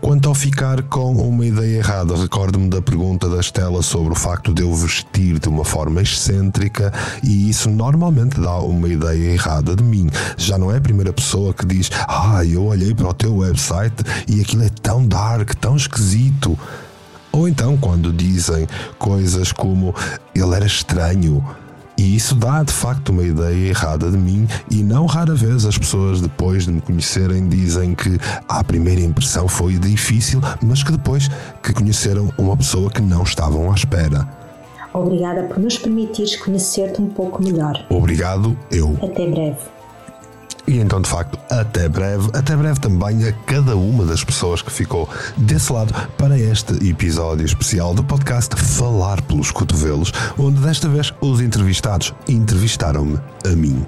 Quanto 0.00 0.28
ao 0.28 0.34
ficar 0.34 0.82
com 0.84 1.12
uma 1.12 1.44
ideia 1.44 1.78
errada, 1.78 2.16
recordo-me 2.16 2.68
da 2.68 2.80
pergunta 2.80 3.28
da 3.28 3.40
Estela 3.40 3.82
sobre 3.82 4.12
o 4.12 4.16
facto 4.16 4.54
de 4.54 4.62
eu 4.62 4.72
vestir 4.74 5.38
de 5.38 5.48
uma 5.48 5.64
forma 5.64 6.00
excêntrica 6.00 6.92
e 7.22 7.50
isso 7.50 7.68
normalmente 7.68 8.40
dá 8.40 8.58
uma 8.58 8.88
ideia 8.88 9.32
errada 9.32 9.74
de 9.74 9.82
mim. 9.82 10.08
Já 10.36 10.56
não 10.56 10.72
é 10.72 10.78
a 10.78 10.80
primeira 10.80 11.12
pessoa 11.12 11.52
que 11.52 11.66
diz: 11.66 11.90
Ah, 12.06 12.44
eu 12.44 12.66
olhei 12.66 12.94
para 12.94 13.08
o 13.08 13.14
teu 13.14 13.36
website 13.38 14.04
e 14.28 14.40
aquilo 14.40 14.62
é 14.62 14.70
tão 14.82 15.06
dark, 15.06 15.54
tão 15.56 15.76
esquisito. 15.76 16.58
Ou 17.32 17.48
então 17.48 17.76
quando 17.76 18.12
dizem 18.12 18.66
coisas 18.98 19.52
como 19.52 19.94
ele 20.34 20.54
era 20.54 20.66
estranho 20.66 21.44
e 21.98 22.14
isso 22.14 22.36
dá 22.36 22.62
de 22.62 22.72
facto 22.72 23.08
uma 23.08 23.24
ideia 23.24 23.68
errada 23.68 24.10
de 24.10 24.16
mim, 24.16 24.46
e 24.70 24.84
não 24.84 25.04
rara 25.04 25.34
vez 25.34 25.66
as 25.66 25.76
pessoas, 25.76 26.20
depois 26.20 26.64
de 26.64 26.72
me 26.72 26.80
conhecerem, 26.80 27.48
dizem 27.48 27.94
que 27.94 28.18
a 28.48 28.62
primeira 28.62 29.00
impressão 29.00 29.48
foi 29.48 29.74
difícil, 29.78 30.40
mas 30.62 30.84
que 30.84 30.92
depois 30.92 31.28
que 31.62 31.72
conheceram 31.72 32.32
uma 32.38 32.56
pessoa 32.56 32.88
que 32.88 33.02
não 33.02 33.24
estavam 33.24 33.70
à 33.72 33.74
espera. 33.74 34.26
Obrigada 34.94 35.42
por 35.42 35.58
nos 35.58 35.76
permitires 35.76 36.36
conhecer-te 36.36 37.02
um 37.02 37.08
pouco 37.08 37.42
melhor. 37.42 37.84
Obrigado, 37.90 38.56
eu. 38.70 38.96
Até 39.02 39.28
breve. 39.28 39.77
E 40.68 40.80
então, 40.80 41.00
de 41.00 41.08
facto, 41.08 41.38
até 41.50 41.88
breve, 41.88 42.28
até 42.34 42.54
breve 42.54 42.78
também 42.78 43.26
a 43.26 43.32
cada 43.32 43.74
uma 43.74 44.04
das 44.04 44.22
pessoas 44.22 44.60
que 44.60 44.70
ficou 44.70 45.08
desse 45.34 45.72
lado 45.72 45.94
para 46.18 46.38
este 46.38 46.74
episódio 46.86 47.46
especial 47.46 47.94
do 47.94 48.04
podcast 48.04 48.54
Falar 48.54 49.22
pelos 49.22 49.50
Cotovelos, 49.50 50.12
onde 50.36 50.60
desta 50.60 50.86
vez 50.86 51.10
os 51.22 51.40
entrevistados 51.40 52.12
entrevistaram-me 52.28 53.18
a 53.46 53.56
mim. 53.56 53.86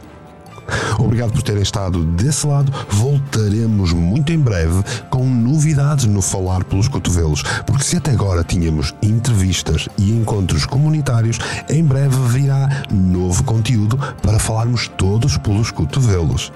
Obrigado 0.98 1.32
por 1.32 1.42
terem 1.42 1.62
estado 1.62 2.02
desse 2.02 2.46
lado. 2.46 2.72
Voltaremos 2.88 3.92
muito 3.92 4.32
em 4.32 4.38
breve 4.38 4.82
com 5.10 5.28
novidades 5.28 6.06
no 6.06 6.22
Falar 6.22 6.64
pelos 6.64 6.88
Cotovelos, 6.88 7.42
porque 7.66 7.84
se 7.84 7.98
até 7.98 8.12
agora 8.12 8.42
tínhamos 8.42 8.94
entrevistas 9.02 9.86
e 9.98 10.12
encontros 10.12 10.64
comunitários, 10.64 11.38
em 11.68 11.84
breve 11.84 12.16
virá 12.28 12.84
novo 12.90 13.44
conteúdo 13.44 13.98
para 14.22 14.38
falarmos 14.38 14.88
todos 14.88 15.36
pelos 15.36 15.70
cotovelos. 15.70 16.50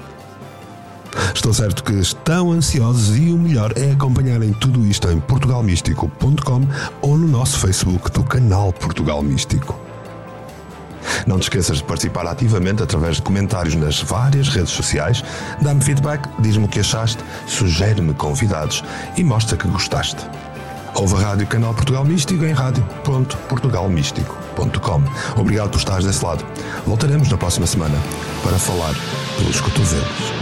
Estou 1.35 1.53
certo 1.53 1.85
que 1.85 1.95
estão 1.95 2.53
ansiosos 2.53 3.17
e 3.17 3.33
o 3.33 3.39
melhor 3.39 3.73
é 3.77 3.93
acompanharem 3.93 4.53
tudo 4.53 4.85
isto 4.87 5.11
em 5.11 5.21
portugalmístico.com 5.21 6.67
ou 7.03 7.17
no 7.17 7.29
nosso 7.29 7.59
Facebook 7.59 8.11
do 8.11 8.25
canal 8.25 8.73
Portugal 8.73 9.23
Místico. 9.23 9.79
Não 11.27 11.39
te 11.39 11.45
esqueças 11.45 11.79
de 11.79 11.85
participar 11.85 12.27
ativamente 12.27 12.83
através 12.83 13.17
de 13.17 13.23
comentários 13.23 13.75
nas 13.75 14.01
várias 14.01 14.49
redes 14.49 14.73
sociais, 14.73 15.25
dá-me 15.61 15.83
feedback, 15.83 16.29
diz-me 16.39 16.65
o 16.65 16.69
que 16.69 16.81
achaste, 16.81 17.23
sugere-me 17.47 18.15
convidados 18.15 18.83
e 19.17 19.25
mostra 19.25 19.57
que 19.57 19.69
gostaste. 19.69 20.27
Ouve 20.95 21.15
a 21.17 21.19
Rádio 21.19 21.47
Canal 21.47 21.75
Portugal 21.75 22.05
Místico 22.05 22.45
em 22.45 22.53
rádio.portugalmístico.com. 22.53 25.03
Obrigado 25.37 25.71
por 25.71 25.79
estares 25.79 26.05
desse 26.05 26.25
lado. 26.25 26.45
Voltaremos 26.87 27.29
na 27.29 27.37
próxima 27.37 27.67
semana 27.67 27.99
para 28.45 28.57
falar 28.59 28.95
pelos 29.37 29.61
cotovelos. 29.61 30.34